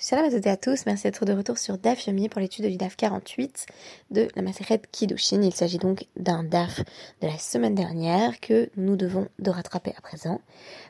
Salam 0.00 0.26
à 0.26 0.30
toutes 0.30 0.46
et 0.46 0.50
à 0.50 0.56
tous, 0.56 0.86
merci 0.86 1.02
d'être 1.02 1.24
de 1.24 1.32
retour 1.32 1.58
sur 1.58 1.76
DAF 1.76 2.06
Yomi 2.06 2.28
pour 2.28 2.40
l'étude 2.40 2.66
du 2.66 2.76
DAF 2.76 2.94
48 2.94 3.66
de 4.12 4.28
la 4.36 4.42
Maseret 4.42 4.80
Kiddushin. 4.92 5.42
Il 5.42 5.52
s'agit 5.52 5.78
donc 5.78 6.06
d'un 6.14 6.44
DAF 6.44 6.84
de 7.20 7.26
la 7.26 7.36
semaine 7.36 7.74
dernière 7.74 8.38
que 8.38 8.70
nous 8.76 8.94
devons 8.94 9.26
de 9.40 9.50
rattraper 9.50 9.92
à 9.98 10.00
présent 10.00 10.40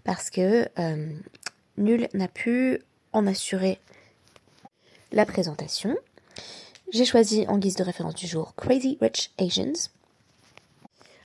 parce 0.05 0.29
que 0.29 0.69
euh, 0.79 1.11
nul 1.79 2.07
n'a 2.13 2.29
pu 2.29 2.83
en 3.15 3.27
assurer 3.27 3.79
la 5.11 5.25
présentation. 5.25 5.97
J'ai 6.93 7.07
choisi 7.07 7.47
en 7.49 7.57
guise 7.57 7.77
de 7.77 7.85
référence 7.85 8.15
du 8.15 8.27
jour 8.27 8.55
Crazy 8.57 8.99
Rich 9.01 9.31
Asians, 9.39 9.89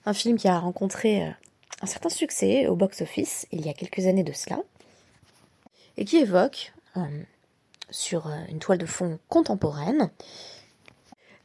un 0.05 0.13
film 0.13 0.37
qui 0.37 0.47
a 0.47 0.57
rencontré 0.57 1.23
euh, 1.23 1.31
un 1.81 1.85
certain 1.85 2.07
succès 2.07 2.65
au 2.67 2.77
box-office 2.77 3.45
il 3.51 3.65
y 3.65 3.69
a 3.69 3.73
quelques 3.73 4.07
années 4.07 4.23
de 4.23 4.31
cela 4.31 4.61
et 5.97 6.05
qui 6.05 6.15
évoque 6.15 6.71
euh, 6.95 7.01
sur 7.93 8.27
euh, 8.27 8.35
une 8.49 8.59
toile 8.59 8.77
de 8.77 8.85
fond 8.85 9.19
contemporaine 9.29 10.09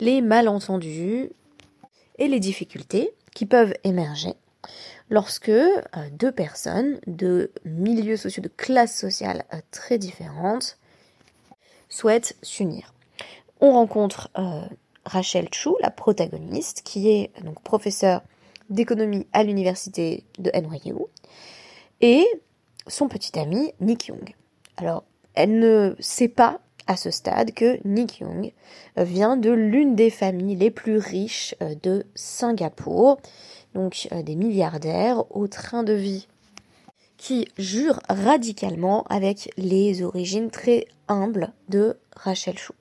les 0.00 0.22
malentendus 0.22 1.30
et 2.18 2.28
les 2.28 2.40
difficultés 2.40 3.12
qui 3.34 3.46
peuvent 3.46 3.74
émerger 3.84 4.34
lorsque 5.10 5.48
euh, 5.48 5.76
deux 6.12 6.32
personnes 6.32 7.00
de 7.06 7.52
milieux 7.64 8.16
sociaux, 8.16 8.42
de 8.42 8.48
classes 8.48 8.96
sociales 8.96 9.44
euh, 9.52 9.58
très 9.70 9.98
différentes 9.98 10.78
souhaitent 11.88 12.36
s'unir. 12.42 12.92
On 13.60 13.72
rencontre 13.72 14.30
Rachel 15.04 15.48
Chou, 15.52 15.76
la 15.80 15.90
protagoniste, 15.90 16.82
qui 16.82 17.08
est 17.08 17.32
donc 17.42 17.60
professeure 17.62 18.22
d'économie 18.70 19.26
à 19.32 19.42
l'université 19.42 20.22
de 20.38 20.52
NYU, 20.54 20.94
et 22.00 22.24
son 22.86 23.08
petit 23.08 23.36
ami 23.36 23.72
Nick 23.80 24.06
Young. 24.06 24.36
Alors, 24.76 25.02
elle 25.38 25.60
ne 25.60 25.94
sait 26.00 26.26
pas 26.26 26.60
à 26.88 26.96
ce 26.96 27.12
stade 27.12 27.52
que 27.54 27.78
Nick 27.84 28.18
Young 28.18 28.52
vient 28.96 29.36
de 29.36 29.50
l'une 29.50 29.94
des 29.94 30.10
familles 30.10 30.56
les 30.56 30.72
plus 30.72 30.98
riches 30.98 31.54
euh, 31.62 31.76
de 31.80 32.04
Singapour, 32.16 33.20
donc 33.72 34.08
euh, 34.10 34.22
des 34.22 34.34
milliardaires 34.34 35.24
au 35.30 35.46
train 35.46 35.84
de 35.84 35.92
vie 35.92 36.26
qui 37.18 37.46
jurent 37.56 38.00
radicalement 38.08 39.04
avec 39.04 39.52
les 39.56 40.02
origines 40.02 40.50
très 40.50 40.86
humbles 41.06 41.52
de 41.68 41.96
Rachel 42.16 42.58
Chou. 42.58 42.72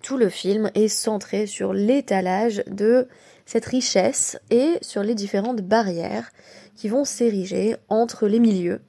Tout 0.00 0.16
le 0.16 0.30
film 0.30 0.70
est 0.74 0.88
centré 0.88 1.46
sur 1.46 1.74
l'étalage 1.74 2.64
de 2.68 3.06
cette 3.44 3.66
richesse 3.66 4.38
et 4.50 4.78
sur 4.80 5.02
les 5.02 5.14
différentes 5.14 5.60
barrières 5.60 6.30
qui 6.74 6.88
vont 6.88 7.04
s'ériger 7.04 7.76
entre 7.90 8.26
les 8.26 8.40
milieux 8.40 8.80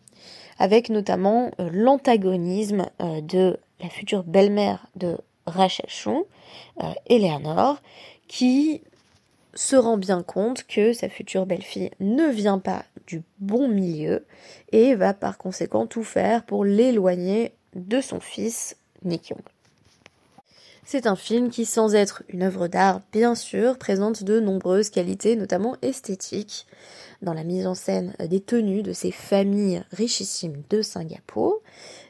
avec 0.60 0.90
notamment 0.90 1.52
euh, 1.60 1.70
l'antagonisme 1.72 2.86
euh, 3.02 3.22
de 3.22 3.58
la 3.82 3.90
future 3.90 4.24
belle-mère 4.24 4.88
de 4.96 5.18
Rachel 5.46 5.90
Chon, 5.90 6.26
euh, 6.82 6.92
Eleanor, 7.08 7.82
qui 8.28 8.82
se 9.54 9.76
rend 9.76 9.98
bien 9.98 10.24
compte 10.24 10.64
que 10.64 10.94
sa 10.94 11.10
future 11.10 11.46
belle-fille 11.46 11.92
ne 12.00 12.28
vient 12.28 12.60
pas 12.60 12.86
du 13.08 13.22
bon 13.40 13.68
milieu 13.68 14.26
et 14.72 14.96
va 14.96 15.14
par 15.14 15.38
conséquent 15.38 15.86
tout 15.86 16.04
faire 16.04 16.44
pour 16.44 16.66
l'éloigner 16.66 17.54
de 17.76 18.02
son 18.02 18.20
fils 18.20 18.78
Nick. 19.04 19.34
C'est 20.86 21.08
un 21.08 21.16
film 21.16 21.50
qui, 21.50 21.66
sans 21.66 21.96
être 21.96 22.24
une 22.28 22.44
œuvre 22.44 22.68
d'art, 22.68 23.02
bien 23.14 23.36
sûr, 23.36 23.78
présente 23.78 24.24
de 24.24 24.42
nombreuses 24.42 24.90
qualités, 24.90 25.38
notamment 25.38 25.78
esthétiques, 25.82 26.68
dans 27.22 27.34
la 27.34 27.46
mise 27.46 27.66
en 27.66 27.74
scène 27.74 28.14
des 28.20 28.42
tenues 28.42 28.84
de 28.84 28.92
ces 28.92 29.12
familles 29.12 29.82
richissimes 29.92 30.62
de 30.70 30.82
Singapour, 30.82 31.62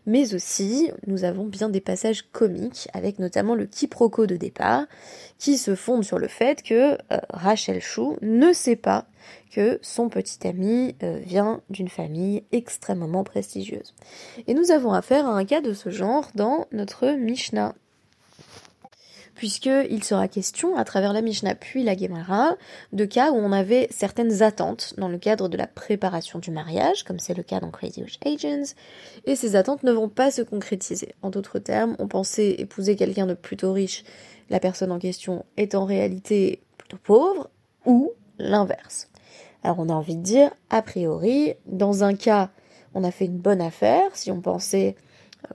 mais 0.08 0.34
aussi 0.34 0.92
nous 1.06 1.24
avons 1.24 1.46
bien 1.46 1.70
des 1.70 1.82
passages 1.82 2.24
comiques, 2.32 2.90
avec 2.94 3.20
notamment 3.20 3.54
le 3.54 3.68
quiproquo 3.68 4.26
de 4.26 4.38
départ, 4.38 4.86
qui 5.38 5.60
se 5.60 5.76
fonde 5.76 6.04
sur 6.04 6.18
le 6.18 6.28
fait 6.28 6.64
que 6.64 6.94
euh, 6.94 7.20
Rachel 7.30 7.80
Chou 7.80 8.18
ne 8.24 8.54
sait 8.54 8.76
pas 8.76 9.06
que 9.52 9.78
son 9.84 10.10
petit 10.10 10.48
ami 10.48 10.96
euh, 11.04 11.20
vient 11.24 11.62
d'une 11.70 11.90
famille 11.90 12.44
extrêmement 12.52 13.24
prestigieuse. 13.24 13.94
Et 14.48 14.56
nous 14.56 14.72
avons 14.72 14.94
affaire 14.94 15.28
à 15.28 15.38
un 15.38 15.46
cas 15.46 15.62
de 15.62 15.74
ce 15.74 15.92
genre 15.92 16.32
dans 16.34 16.66
notre 16.72 17.12
Mishnah 17.12 17.76
puisqu'il 19.36 20.04
sera 20.04 20.28
question, 20.28 20.76
à 20.78 20.84
travers 20.84 21.14
la 21.14 21.22
Mishnah 21.22 21.56
puis 21.56 21.84
la 21.84 21.98
Gemara, 21.98 22.56
de 22.92 23.06
cas 23.06 23.32
où 23.32 23.36
on 23.36 23.52
avait 23.52 23.88
certaines 23.92 24.44
attentes 24.44 24.94
dans 24.98 25.08
le 25.08 25.18
cadre 25.18 25.50
de 25.50 25.58
la 25.58 25.68
préparation 25.68 26.40
du 26.40 26.52
mariage, 26.52 27.04
comme 27.04 27.20
c'est 27.20 27.34
le 27.34 27.44
cas 27.44 27.60
dans 27.60 27.72
Crazy 27.72 28.04
Rich 28.04 28.20
Agents, 28.26 28.76
et 29.26 29.36
ces 29.36 29.56
attentes 29.56 29.84
ne 29.84 29.92
vont 29.92 30.10
pas 30.10 30.32
se 30.32 30.42
concrétiser. 30.42 31.16
En 31.22 31.30
d'autres 31.30 31.60
termes, 31.60 31.96
on 32.00 32.08
pensait 32.08 32.52
épouser 32.60 32.96
quelqu'un 32.96 33.26
de 33.26 33.34
plutôt 33.34 33.74
riche, 33.74 34.04
la 34.50 34.60
personne 34.60 34.92
en 34.92 35.00
question 35.00 35.46
est 35.58 35.76
en 35.76 35.86
réalité 35.86 36.62
plutôt 36.78 36.98
pauvre, 36.98 37.50
ou 37.86 38.12
l'inverse. 38.38 39.10
Alors 39.64 39.80
on 39.80 39.90
a 39.90 39.94
envie 39.94 40.18
de 40.18 40.22
dire, 40.22 40.52
a 40.70 40.82
priori, 40.82 41.54
dans 41.66 42.04
un 42.04 42.16
cas, 42.16 42.52
on 42.94 43.04
a 43.04 43.12
fait 43.12 43.26
une 43.26 43.38
bonne 43.38 43.62
affaire, 43.62 44.16
si 44.16 44.30
on 44.32 44.42
pensait 44.42 44.96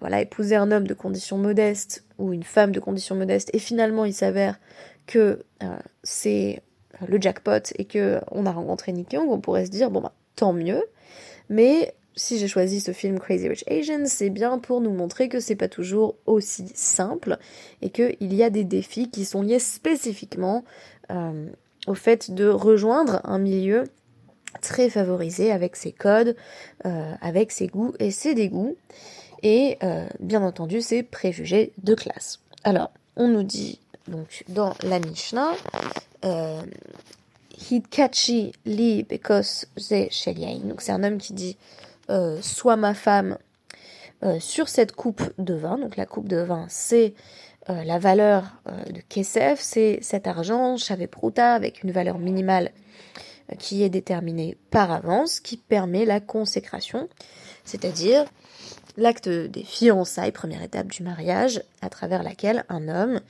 voilà, 0.01 0.21
épouser 0.21 0.57
un 0.57 0.71
homme 0.71 0.87
de 0.87 0.95
condition 0.95 1.39
modeste 1.39 2.05
ou 2.19 2.33
une 2.33 2.43
femme 2.43 2.73
de 2.73 2.81
condition 2.81 3.15
modeste, 3.15 3.51
et 3.53 3.59
finalement 3.59 4.05
il 4.05 4.15
s'avère 4.15 4.59
que 5.07 5.45
euh, 5.63 5.79
c'est 6.03 6.63
le 7.07 7.21
jackpot 7.21 7.73
et 7.77 7.85
que 7.85 8.21
on 8.31 8.47
a 8.47 8.53
rencontré 8.53 8.93
Nick 8.93 9.13
Young, 9.13 9.29
on 9.31 9.41
pourrait 9.41 9.67
se 9.67 9.71
dire 9.71 9.91
bon 9.91 10.01
bah 10.01 10.13
tant 10.37 10.53
mieux. 10.53 10.85
Mais 11.49 11.95
si 12.19 12.39
j'ai 12.39 12.49
choisi 12.49 12.81
ce 12.81 12.93
film 12.93 13.19
Crazy 13.19 13.49
Rich 13.49 13.65
Asians, 13.69 14.07
c'est 14.07 14.31
bien 14.31 14.59
pour 14.59 14.81
nous 14.81 14.91
montrer 14.91 15.29
que 15.29 15.41
c'est 15.41 15.57
pas 15.57 15.69
toujours 15.69 16.17
aussi 16.27 16.67
simple 16.75 17.39
et 17.81 17.91
qu'il 17.91 18.35
y 18.35 18.43
a 18.43 18.51
des 18.51 18.65
défis 18.65 19.11
qui 19.11 19.25
sont 19.25 19.43
liés 19.43 19.61
spécifiquement 19.61 20.65
euh, 21.11 21.49
au 21.87 21.95
fait 21.95 22.33
de 22.33 22.47
rejoindre 22.49 23.21
un 23.25 23.39
milieu 23.39 23.85
très 24.61 24.91
favorisé 24.91 25.53
avec 25.53 25.77
ses 25.77 25.93
codes, 25.93 26.35
euh, 26.85 27.15
avec 27.21 27.53
ses 27.53 27.69
goûts 27.69 27.95
et 27.99 28.11
ses 28.11 28.35
dégoûts 28.35 28.77
et 29.43 29.79
euh, 29.83 30.07
bien 30.21 30.43
entendu 30.43 30.81
ses 30.81 31.03
préjugés 31.03 31.73
de 31.83 31.95
classe. 31.95 32.41
Alors, 32.65 32.91
on 33.17 33.29
nous 33.29 33.43
dit 33.43 33.79
donc 34.09 34.45
dans 34.49 34.75
la 34.83 34.99
Mishnah, 35.01 35.53
euh, 36.25 36.63
Hidkachi 37.71 38.53
li 38.65 39.03
bekos 39.03 39.67
ze 39.77 40.65
Donc 40.65 40.81
c'est 40.81 40.93
un 40.93 41.03
homme 41.03 41.19
qui 41.19 41.33
dit 41.33 41.57
euh, 42.11 42.41
Sois 42.41 42.77
ma 42.77 42.95
femme 42.95 43.39
euh, 44.23 44.41
sur 44.41 44.69
cette 44.69 44.93
coupe 44.93 45.23
de 45.39 45.55
vin. 45.55 45.79
Donc 45.79 45.97
la 45.97 46.07
coupe 46.07 46.29
de 46.29 46.39
vin, 46.39 46.67
c'est 46.69 47.15
euh, 47.69 47.85
la 47.85 47.99
valeur 47.99 48.45
de 48.91 49.01
Kesef, 49.09 49.61
c'est 49.61 49.99
cet 50.01 50.27
argent, 50.27 50.77
Pruta, 51.11 51.55
avec 51.55 51.83
une 51.83 51.91
valeur 51.91 52.19
minimale 52.19 52.71
qui 53.59 53.83
est 53.83 53.89
déterminée 53.89 54.57
par 54.71 54.93
avance, 54.93 55.41
qui 55.41 55.57
permet 55.57 56.05
la 56.05 56.21
consécration, 56.21 57.09
c'est-à-dire 57.65 58.27
l'acte 58.99 59.29
des 59.29 59.63
fiançailles, 59.63 60.33
première 60.33 60.63
étape 60.63 60.89
du 60.89 61.03
mariage, 61.03 61.63
à 61.81 61.89
travers 61.89 62.23
laquelle 62.23 62.65
un 62.69 62.89
homme 62.89 63.21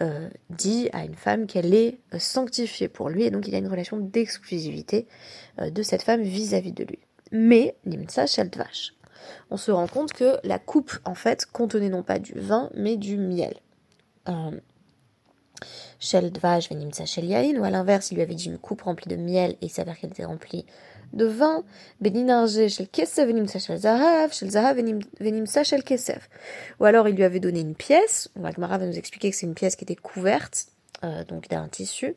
euh, 0.00 0.28
dit 0.50 0.88
à 0.92 1.04
une 1.04 1.14
femme 1.14 1.46
qu'elle 1.46 1.74
est 1.74 1.98
euh, 2.14 2.18
sanctifiée 2.18 2.88
pour 2.88 3.10
lui, 3.10 3.24
et 3.24 3.30
donc 3.30 3.46
il 3.46 3.52
y 3.52 3.54
a 3.54 3.58
une 3.58 3.68
relation 3.68 3.98
d'exclusivité 3.98 5.06
euh, 5.60 5.70
de 5.70 5.82
cette 5.82 6.02
femme 6.02 6.22
vis-à-vis 6.22 6.72
de 6.72 6.82
lui. 6.82 6.98
Mais, 7.30 7.76
Nimtsa 7.84 8.26
Sheldvash, 8.26 8.94
on 9.50 9.58
se 9.58 9.70
rend 9.70 9.86
compte 9.86 10.14
que 10.14 10.38
la 10.44 10.58
coupe, 10.58 10.98
en 11.04 11.14
fait, 11.14 11.44
contenait 11.44 11.90
non 11.90 12.02
pas 12.02 12.18
du 12.18 12.32
vin, 12.34 12.70
mais 12.74 12.96
du 12.96 13.18
miel. 13.18 13.54
Sheldvash 16.00 16.70
Venimtsa 16.70 17.04
Sheliain, 17.04 17.58
ou 17.58 17.64
à 17.64 17.70
l'inverse, 17.70 18.10
il 18.10 18.14
lui 18.14 18.22
avait 18.22 18.34
dit 18.34 18.46
une 18.46 18.58
coupe 18.58 18.82
remplie 18.82 19.10
de 19.10 19.16
miel, 19.16 19.52
et 19.60 19.66
il 19.66 19.70
s'avère 19.70 19.98
qu'elle 19.98 20.10
était 20.10 20.24
remplie 20.24 20.64
de 21.12 21.24
vin, 21.24 21.64
Ou 26.80 26.84
alors 26.84 27.08
il 27.08 27.16
lui 27.16 27.24
avait 27.24 27.40
donné 27.40 27.60
une 27.60 27.74
pièce, 27.74 28.28
Agmara 28.42 28.78
va 28.78 28.86
nous 28.86 28.98
expliquer 28.98 29.30
que 29.30 29.36
c'est 29.36 29.46
une 29.46 29.54
pièce 29.54 29.76
qui 29.76 29.84
était 29.84 29.96
couverte, 29.96 30.66
euh, 31.04 31.24
donc 31.24 31.48
d'un 31.48 31.68
tissu, 31.68 32.14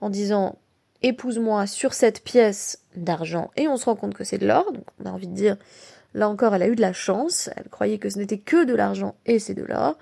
en 0.00 0.10
disant 0.10 0.56
épouse-moi 1.02 1.66
sur 1.66 1.94
cette 1.94 2.22
pièce 2.22 2.80
d'argent, 2.96 3.50
et 3.56 3.68
on 3.68 3.76
se 3.76 3.84
rend 3.86 3.96
compte 3.96 4.14
que 4.14 4.24
c'est 4.24 4.38
de 4.38 4.46
l'or, 4.46 4.72
donc 4.72 4.84
on 5.00 5.06
a 5.06 5.10
envie 5.10 5.28
de 5.28 5.34
dire 5.34 5.56
Là 6.14 6.28
encore, 6.28 6.54
elle 6.54 6.62
a 6.62 6.68
eu 6.68 6.76
de 6.76 6.80
la 6.80 6.92
chance, 6.92 7.48
elle 7.56 7.68
croyait 7.70 7.98
que 7.98 8.10
ce 8.10 8.18
n'était 8.18 8.38
que 8.38 8.64
de 8.64 8.74
l'argent 8.74 9.14
et 9.24 9.38
c'est 9.38 9.54
de 9.54 9.62
l'or. 9.62 9.96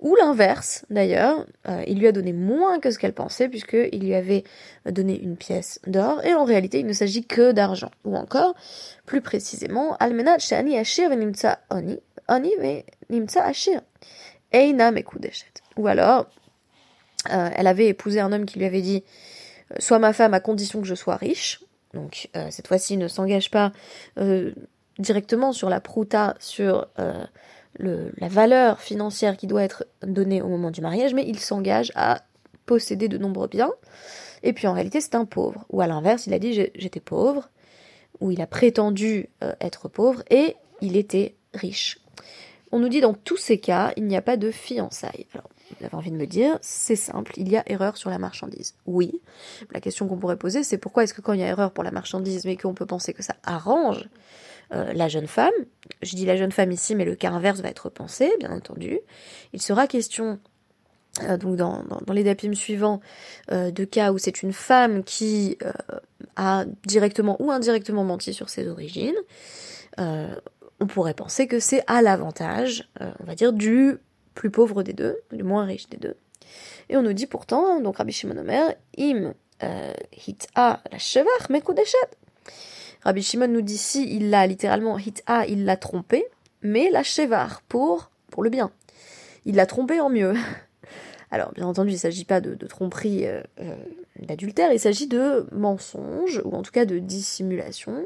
Ou 0.00 0.16
l'inverse, 0.16 0.84
d'ailleurs, 0.90 1.46
euh, 1.68 1.84
il 1.86 2.00
lui 2.00 2.08
a 2.08 2.12
donné 2.12 2.32
moins 2.32 2.80
que 2.80 2.90
ce 2.90 2.98
qu'elle 2.98 3.12
pensait, 3.12 3.48
puisqu'il 3.48 4.00
lui 4.00 4.14
avait 4.14 4.42
donné 4.90 5.20
une 5.20 5.36
pièce 5.36 5.78
d'or, 5.86 6.24
et 6.24 6.34
en 6.34 6.44
réalité, 6.44 6.80
il 6.80 6.86
ne 6.86 6.92
s'agit 6.92 7.24
que 7.24 7.52
d'argent. 7.52 7.92
Ou 8.04 8.16
encore, 8.16 8.56
plus 9.06 9.20
précisément, 9.20 9.96
Almenat 10.00 10.40
Shani 10.40 10.76
Ashir 10.76 11.08
Venimtsa 11.08 11.60
Oni, 11.70 12.00
Oni 12.28 12.50
Venimtsa 13.08 13.44
Ashir. 13.44 13.80
Eina 14.52 14.92
Ou 15.76 15.86
alors, 15.86 16.26
euh, 17.32 17.50
elle 17.54 17.66
avait 17.68 17.86
épousé 17.86 18.18
un 18.18 18.32
homme 18.32 18.44
qui 18.44 18.58
lui 18.58 18.66
avait 18.66 18.82
dit 18.82 19.04
euh, 19.70 19.76
Sois 19.78 20.00
ma 20.00 20.12
femme 20.12 20.34
à 20.34 20.40
condition 20.40 20.80
que 20.80 20.86
je 20.86 20.96
sois 20.96 21.16
riche. 21.16 21.62
Donc, 21.94 22.30
cette 22.48 22.68
fois-ci, 22.68 22.96
ne 22.96 23.06
s'engage 23.06 23.50
pas 23.50 23.70
directement 24.98 25.52
sur 25.52 25.68
la 25.68 25.80
prouta, 25.80 26.34
sur 26.38 26.88
euh, 26.98 27.24
la 27.78 28.28
valeur 28.28 28.80
financière 28.80 29.36
qui 29.36 29.46
doit 29.46 29.62
être 29.62 29.84
donnée 30.02 30.42
au 30.42 30.48
moment 30.48 30.70
du 30.70 30.80
mariage, 30.80 31.14
mais 31.14 31.24
il 31.26 31.38
s'engage 31.38 31.92
à 31.94 32.22
posséder 32.66 33.08
de 33.08 33.18
nombreux 33.18 33.48
biens. 33.48 33.72
Et 34.42 34.52
puis 34.52 34.66
en 34.66 34.72
réalité, 34.72 35.00
c'est 35.00 35.14
un 35.14 35.24
pauvre. 35.24 35.64
Ou 35.70 35.80
à 35.80 35.86
l'inverse, 35.86 36.26
il 36.26 36.34
a 36.34 36.38
dit 36.38 36.52
j'étais 36.74 37.00
pauvre, 37.00 37.48
ou 38.20 38.30
il 38.30 38.40
a 38.40 38.46
prétendu 38.46 39.28
euh, 39.42 39.52
être 39.60 39.88
pauvre, 39.88 40.22
et 40.30 40.56
il 40.80 40.96
était 40.96 41.34
riche. 41.54 41.98
On 42.70 42.78
nous 42.78 42.88
dit 42.88 43.00
dans 43.00 43.14
tous 43.14 43.36
ces 43.36 43.58
cas, 43.58 43.92
il 43.96 44.06
n'y 44.06 44.16
a 44.16 44.22
pas 44.22 44.36
de 44.36 44.50
fiançailles. 44.50 45.26
Alors, 45.34 45.48
vous 45.78 45.86
avez 45.86 45.94
envie 45.94 46.10
de 46.10 46.16
me 46.16 46.26
dire, 46.26 46.58
c'est 46.60 46.96
simple, 46.96 47.32
il 47.36 47.50
y 47.50 47.56
a 47.56 47.62
erreur 47.66 47.96
sur 47.96 48.10
la 48.10 48.18
marchandise. 48.18 48.74
Oui. 48.86 49.20
La 49.72 49.80
question 49.80 50.06
qu'on 50.06 50.16
pourrait 50.16 50.36
poser, 50.36 50.62
c'est 50.62 50.78
pourquoi 50.78 51.04
est-ce 51.04 51.14
que 51.14 51.20
quand 51.20 51.32
il 51.32 51.40
y 51.40 51.42
a 51.42 51.48
erreur 51.48 51.72
pour 51.72 51.84
la 51.84 51.90
marchandise, 51.90 52.44
mais 52.44 52.56
qu'on 52.56 52.74
peut 52.74 52.86
penser 52.86 53.12
que 53.12 53.22
ça 53.22 53.36
arrange 53.42 54.08
euh, 54.72 54.92
la 54.94 55.08
jeune 55.08 55.26
femme, 55.26 55.52
je 56.02 56.16
dis 56.16 56.24
la 56.24 56.36
jeune 56.36 56.52
femme 56.52 56.72
ici, 56.72 56.94
mais 56.94 57.04
le 57.04 57.14
cas 57.14 57.30
inverse 57.30 57.60
va 57.60 57.68
être 57.68 57.90
pensé, 57.90 58.32
bien 58.38 58.50
entendu, 58.50 59.00
il 59.52 59.60
sera 59.60 59.86
question 59.86 60.38
euh, 61.22 61.36
donc 61.36 61.56
dans, 61.56 61.84
les 62.12 62.24
dapim 62.24 62.54
suivants, 62.54 63.00
euh, 63.50 63.70
de 63.70 63.84
cas 63.84 64.12
où 64.12 64.18
c'est 64.18 64.42
une 64.42 64.54
femme 64.54 65.04
qui 65.04 65.58
a 66.36 66.64
directement 66.86 67.36
ou 67.40 67.50
indirectement 67.50 68.04
menti 68.04 68.32
sur 68.32 68.48
ses 68.48 68.68
origines, 68.68 69.16
on 69.98 70.86
pourrait 70.86 71.14
penser 71.14 71.46
que 71.46 71.60
c'est 71.60 71.84
à 71.86 72.02
l'avantage, 72.02 72.88
on 72.98 73.24
va 73.24 73.34
dire, 73.34 73.52
du 73.52 73.98
plus 74.34 74.50
pauvre 74.50 74.82
des 74.82 74.94
deux, 74.94 75.18
du 75.30 75.42
moins 75.42 75.64
riche 75.64 75.88
des 75.90 75.98
deux. 75.98 76.16
Et 76.88 76.96
on 76.96 77.02
nous 77.02 77.12
dit 77.12 77.26
pourtant, 77.26 77.80
donc 77.80 77.98
Rabbi 77.98 78.12
Shimon 78.12 78.38
Omer, 78.38 78.74
im 78.98 79.34
hit'a 80.12 80.82
la 80.90 80.98
shevach 80.98 81.50
mekodeshet. 81.50 81.98
Rabbi 83.02 83.22
Shimon 83.22 83.48
nous 83.48 83.62
dit 83.62 83.78
si 83.78 84.14
il 84.14 84.30
l'a 84.30 84.46
littéralement 84.46 84.98
hit'a, 84.98 85.46
il 85.46 85.64
l'a 85.64 85.76
trompé, 85.76 86.24
mais 86.62 86.90
la 86.90 87.02
shevar 87.02 87.62
pour 87.62 88.10
pour 88.30 88.42
le 88.42 88.50
bien. 88.50 88.70
Il 89.44 89.56
l'a 89.56 89.66
trompé 89.66 90.00
en 90.00 90.08
mieux. 90.08 90.34
Alors, 91.30 91.52
bien 91.52 91.66
entendu, 91.66 91.90
il 91.90 91.94
ne 91.94 91.98
s'agit 91.98 92.26
pas 92.26 92.40
de, 92.40 92.54
tromperie 92.66 93.26
euh, 93.26 93.42
euh, 93.60 93.74
d'adultère, 94.20 94.72
il 94.72 94.78
s'agit 94.78 95.06
de 95.06 95.46
mensonge, 95.50 96.42
ou 96.44 96.54
en 96.54 96.62
tout 96.62 96.72
cas 96.72 96.84
de 96.84 96.98
dissimulation, 96.98 98.04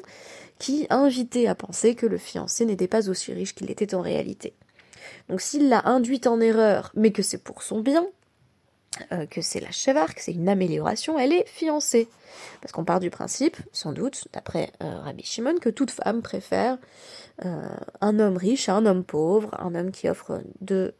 qui 0.58 0.86
invitait 0.90 1.48
à 1.48 1.56
penser 1.56 1.96
que 1.96 2.06
le 2.06 2.18
fiancé 2.18 2.64
n'était 2.64 2.86
pas 2.86 3.08
aussi 3.10 3.32
riche 3.32 3.54
qu'il 3.54 3.70
était 3.70 3.94
en 3.94 4.00
réalité. 4.00 4.54
Donc 5.28 5.40
s'il 5.40 5.68
l'a 5.68 5.82
induite 5.86 6.26
en 6.28 6.40
erreur, 6.40 6.92
mais 6.94 7.10
que 7.10 7.22
c'est 7.22 7.42
pour 7.42 7.62
son 7.62 7.80
bien, 7.80 8.06
euh, 9.12 9.26
que 9.26 9.40
c'est 9.40 9.60
la 9.60 9.70
chevar, 9.70 10.14
que 10.14 10.20
c'est 10.20 10.32
une 10.32 10.48
amélioration, 10.48 11.18
elle 11.18 11.32
est 11.32 11.46
fiancée. 11.48 12.08
Parce 12.60 12.72
qu'on 12.72 12.84
part 12.84 13.00
du 13.00 13.10
principe, 13.10 13.56
sans 13.72 13.92
doute, 13.92 14.28
d'après 14.32 14.72
euh, 14.82 15.00
Rabbi 15.00 15.24
Shimon, 15.24 15.56
que 15.60 15.68
toute 15.68 15.90
femme 15.90 16.22
préfère 16.22 16.78
euh, 17.44 17.68
un 18.00 18.18
homme 18.18 18.36
riche 18.36 18.68
à 18.68 18.74
un 18.74 18.86
homme 18.86 19.04
pauvre, 19.04 19.50
un 19.58 19.74
homme 19.74 19.90
qui 19.90 20.08
offre 20.08 20.42
de 20.60 20.94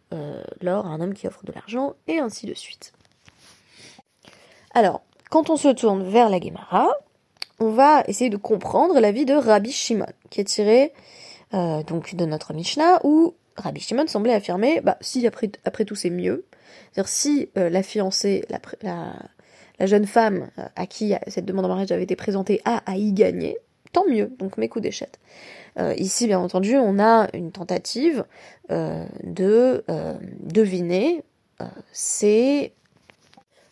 l'or 0.60 0.86
à 0.86 0.90
un 0.90 1.00
homme 1.00 1.14
qui 1.14 1.26
offre 1.26 1.44
de 1.44 1.52
l'argent, 1.52 1.94
et 2.06 2.18
ainsi 2.18 2.46
de 2.46 2.54
suite. 2.54 2.92
Alors, 4.72 5.02
quand 5.30 5.50
on 5.50 5.56
se 5.56 5.68
tourne 5.68 6.08
vers 6.08 6.28
la 6.28 6.40
Gemara, 6.40 6.88
on 7.58 7.70
va 7.70 8.02
essayer 8.06 8.30
de 8.30 8.36
comprendre 8.36 9.00
la 9.00 9.12
vie 9.12 9.24
de 9.24 9.34
Rabbi 9.34 9.72
Shimon, 9.72 10.06
qui 10.30 10.40
est 10.40 10.44
tiré 10.44 10.92
donc 11.52 12.14
de 12.14 12.26
notre 12.26 12.52
Mishnah, 12.52 13.00
où 13.04 13.34
Rabbi 13.56 13.80
Shimon 13.80 14.06
semblait 14.06 14.34
affirmer, 14.34 14.80
bah 14.80 14.98
si 15.00 15.26
après, 15.26 15.84
tout 15.84 15.94
c'est 15.94 16.10
mieux, 16.10 16.44
c'est-à-dire 16.92 17.08
si 17.08 17.48
euh, 17.56 17.70
la 17.70 17.82
fiancée, 17.82 18.44
la, 18.50 18.60
la, 19.78 19.86
jeune 19.86 20.06
femme 20.06 20.50
euh, 20.58 20.64
à 20.76 20.86
qui 20.86 21.14
cette 21.26 21.44
demande 21.44 21.64
en 21.66 21.68
mariage 21.68 21.92
avait 21.92 22.02
été 22.02 22.16
présentée 22.16 22.60
a 22.64 22.82
à 22.86 22.96
y 22.96 23.12
gagner, 23.12 23.56
tant 23.92 24.06
mieux, 24.08 24.32
donc 24.38 24.58
mes 24.58 24.68
coups 24.68 24.82
d'échette. 24.82 25.18
Euh, 25.78 25.94
ici, 25.96 26.26
bien 26.26 26.38
entendu, 26.38 26.76
on 26.76 26.98
a 26.98 27.28
une 27.34 27.52
tentative 27.52 28.24
de 28.68 29.84
deviner 30.40 31.22
ses 31.92 32.72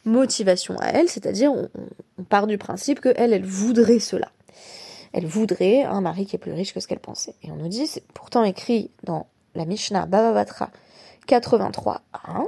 motivations 0.05 0.77
à 0.79 0.89
elle, 0.89 1.09
c'est-à-dire 1.09 1.53
on, 1.53 1.69
on, 2.19 2.25
part 2.25 2.47
du 2.47 2.59
principe 2.59 3.01
qu'elle, 3.01 3.33
elle 3.33 3.45
voudrait 3.45 3.99
cela. 3.99 4.31
Elle 5.13 5.27
voudrait 5.27 5.83
un 5.83 6.01
mari 6.01 6.27
qui 6.27 6.37
est 6.37 6.39
plus 6.39 6.53
riche 6.53 6.75
que 6.75 6.81
ce 6.81 6.89
qu'elle 6.89 7.01
pensait. 7.01 7.35
Et 7.43 7.51
on 7.51 7.57
nous 7.57 7.69
dit, 7.69 7.87
c'est 7.87 8.05
pourtant 8.13 8.45
écrit 8.45 8.91
dans 9.05 9.27
la 9.55 9.65
Mishnah 9.65 10.07
Baba 10.07 10.33
Batra 10.33 10.71
83 11.27 12.03
1 12.27 12.47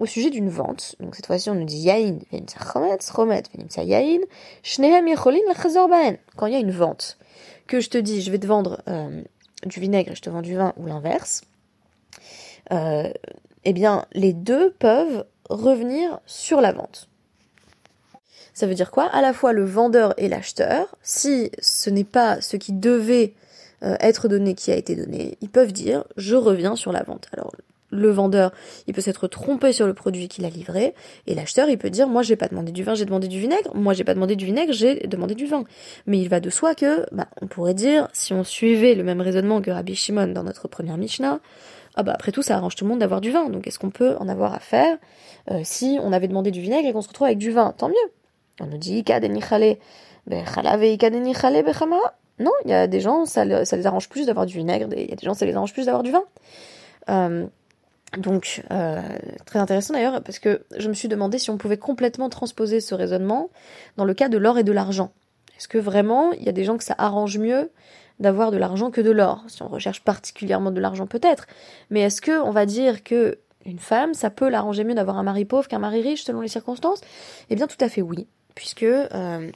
au 0.00 0.06
sujet 0.06 0.30
d'une 0.30 0.48
vente. 0.48 0.96
Donc 1.00 1.14
cette 1.14 1.26
fois-ci 1.26 1.50
on 1.50 1.54
nous 1.54 1.64
dit 1.64 1.78
Yain 1.78 2.18
Yain 2.32 2.44
Quand 6.36 6.46
il 6.46 6.52
y 6.52 6.56
a 6.56 6.58
une 6.58 6.70
vente, 6.70 7.18
que 7.66 7.80
je 7.80 7.90
te 7.90 7.98
dis 7.98 8.22
je 8.22 8.30
vais 8.30 8.38
te 8.38 8.46
vendre 8.46 8.82
euh, 8.88 9.22
du 9.64 9.80
vinaigre 9.80 10.12
et 10.12 10.14
je 10.14 10.22
te 10.22 10.30
vends 10.30 10.42
du 10.42 10.54
vin 10.56 10.72
ou 10.76 10.86
l'inverse, 10.86 11.42
euh, 12.72 13.12
eh 13.64 13.72
bien 13.72 14.06
les 14.12 14.32
deux 14.32 14.70
peuvent 14.72 15.24
revenir 15.48 16.20
sur 16.26 16.60
la 16.60 16.72
vente. 16.72 17.08
Ça 18.52 18.68
veut 18.68 18.74
dire 18.74 18.92
quoi? 18.92 19.06
À 19.06 19.20
la 19.20 19.32
fois 19.32 19.52
le 19.52 19.64
vendeur 19.64 20.14
et 20.16 20.28
l'acheteur, 20.28 20.96
si 21.02 21.50
ce 21.60 21.90
n'est 21.90 22.04
pas 22.04 22.40
ce 22.40 22.56
qui 22.56 22.72
devait 22.72 23.34
euh, 23.84 23.96
être 24.00 24.28
donné 24.28 24.54
qui 24.54 24.70
a 24.72 24.76
été 24.76 24.96
donné, 24.96 25.36
ils 25.40 25.50
peuvent 25.50 25.72
dire 25.72 26.04
je 26.16 26.36
reviens 26.36 26.76
sur 26.76 26.92
la 26.92 27.02
vente. 27.02 27.28
Alors 27.32 27.52
le 27.94 28.10
vendeur, 28.10 28.52
il 28.86 28.92
peut 28.92 29.00
s'être 29.00 29.28
trompé 29.28 29.72
sur 29.72 29.86
le 29.86 29.94
produit 29.94 30.28
qu'il 30.28 30.44
a 30.44 30.50
livré, 30.50 30.94
et 31.26 31.34
l'acheteur, 31.34 31.68
il 31.68 31.78
peut 31.78 31.90
dire, 31.90 32.08
moi, 32.08 32.22
j'ai 32.22 32.36
pas 32.36 32.48
demandé 32.48 32.72
du 32.72 32.82
vin, 32.82 32.94
j'ai 32.94 33.04
demandé 33.04 33.28
du 33.28 33.38
vinaigre, 33.38 33.70
moi, 33.74 33.94
j'ai 33.94 34.04
pas 34.04 34.14
demandé 34.14 34.36
du 34.36 34.44
vinaigre, 34.44 34.72
j'ai 34.72 35.06
demandé 35.06 35.34
du 35.34 35.46
vin. 35.46 35.64
Mais 36.06 36.18
il 36.18 36.28
va 36.28 36.40
de 36.40 36.50
soi 36.50 36.74
que, 36.74 37.06
bah, 37.12 37.28
on 37.40 37.46
pourrait 37.46 37.74
dire, 37.74 38.08
si 38.12 38.32
on 38.32 38.42
suivait 38.42 38.94
le 38.94 39.04
même 39.04 39.20
raisonnement 39.20 39.62
que 39.62 39.70
Rabbi 39.70 39.94
Shimon 39.94 40.28
dans 40.28 40.42
notre 40.42 40.66
première 40.66 40.96
Mishnah, 40.96 41.40
ah 41.94 42.02
bah, 42.02 42.12
après 42.14 42.32
tout, 42.32 42.42
ça 42.42 42.56
arrange 42.56 42.74
tout 42.74 42.84
le 42.84 42.90
monde 42.90 42.98
d'avoir 42.98 43.20
du 43.20 43.30
vin, 43.30 43.48
donc 43.48 43.68
est-ce 43.68 43.78
qu'on 43.78 43.90
peut 43.90 44.16
en 44.18 44.28
avoir 44.28 44.52
à 44.54 44.58
faire 44.58 44.98
euh, 45.52 45.60
si 45.62 45.98
on 46.02 46.12
avait 46.12 46.28
demandé 46.28 46.50
du 46.50 46.60
vinaigre 46.60 46.88
et 46.88 46.92
qu'on 46.92 47.02
se 47.02 47.08
retrouve 47.08 47.28
avec 47.28 47.38
du 47.38 47.52
vin? 47.52 47.72
Tant 47.76 47.88
mieux. 47.88 47.94
On 48.60 48.66
nous 48.66 48.78
dit, 48.78 49.04
non, 52.38 52.52
il 52.64 52.70
y 52.70 52.74
a 52.74 52.86
des 52.86 53.00
gens, 53.00 53.26
ça, 53.26 53.44
les 53.44 53.86
arrange 53.86 54.08
plus 54.08 54.26
d'avoir 54.26 54.46
du 54.46 54.56
vinaigre, 54.56 54.88
il 54.96 55.08
y 55.08 55.12
a 55.12 55.16
des 55.16 55.24
gens, 55.24 55.34
ça 55.34 55.46
les 55.46 55.54
arrange 55.54 55.72
plus 55.72 55.86
d'avoir 55.86 56.02
du 56.02 56.10
vin. 56.10 56.24
Euh, 57.08 57.46
donc, 58.18 58.62
euh, 58.70 59.02
très 59.44 59.58
intéressant 59.58 59.94
d'ailleurs, 59.94 60.22
parce 60.22 60.38
que 60.38 60.62
je 60.76 60.88
me 60.88 60.94
suis 60.94 61.08
demandé 61.08 61.38
si 61.38 61.50
on 61.50 61.58
pouvait 61.58 61.76
complètement 61.76 62.28
transposer 62.28 62.80
ce 62.80 62.94
raisonnement 62.94 63.50
dans 63.96 64.04
le 64.04 64.14
cas 64.14 64.28
de 64.28 64.38
l'or 64.38 64.58
et 64.58 64.64
de 64.64 64.72
l'argent. 64.72 65.12
Est-ce 65.56 65.68
que 65.68 65.78
vraiment, 65.78 66.32
il 66.32 66.42
y 66.42 66.48
a 66.48 66.52
des 66.52 66.64
gens 66.64 66.76
que 66.76 66.84
ça 66.84 66.94
arrange 66.98 67.38
mieux 67.38 67.70
d'avoir 68.20 68.50
de 68.50 68.56
l'argent 68.56 68.90
que 68.90 69.00
de 69.00 69.10
l'or? 69.10 69.44
Si 69.48 69.62
on 69.62 69.68
recherche 69.68 70.02
particulièrement 70.02 70.70
de 70.70 70.80
l'argent, 70.80 71.06
peut-être. 71.06 71.46
Mais 71.90 72.00
est-ce 72.00 72.20
que 72.20 72.40
on 72.42 72.50
va 72.50 72.66
dire 72.66 73.04
que 73.04 73.38
une 73.64 73.78
femme, 73.78 74.14
ça 74.14 74.30
peut 74.30 74.48
l'arranger 74.48 74.84
mieux 74.84 74.94
d'avoir 74.94 75.18
un 75.18 75.22
mari 75.22 75.44
pauvre 75.44 75.68
qu'un 75.68 75.78
mari 75.78 76.02
riche 76.02 76.24
selon 76.24 76.40
les 76.40 76.48
circonstances? 76.48 77.00
Eh 77.50 77.56
bien, 77.56 77.66
tout 77.66 77.82
à 77.82 77.88
fait 77.88 78.02
oui, 78.02 78.26
puisque 78.54 78.82
euh, 78.82 79.50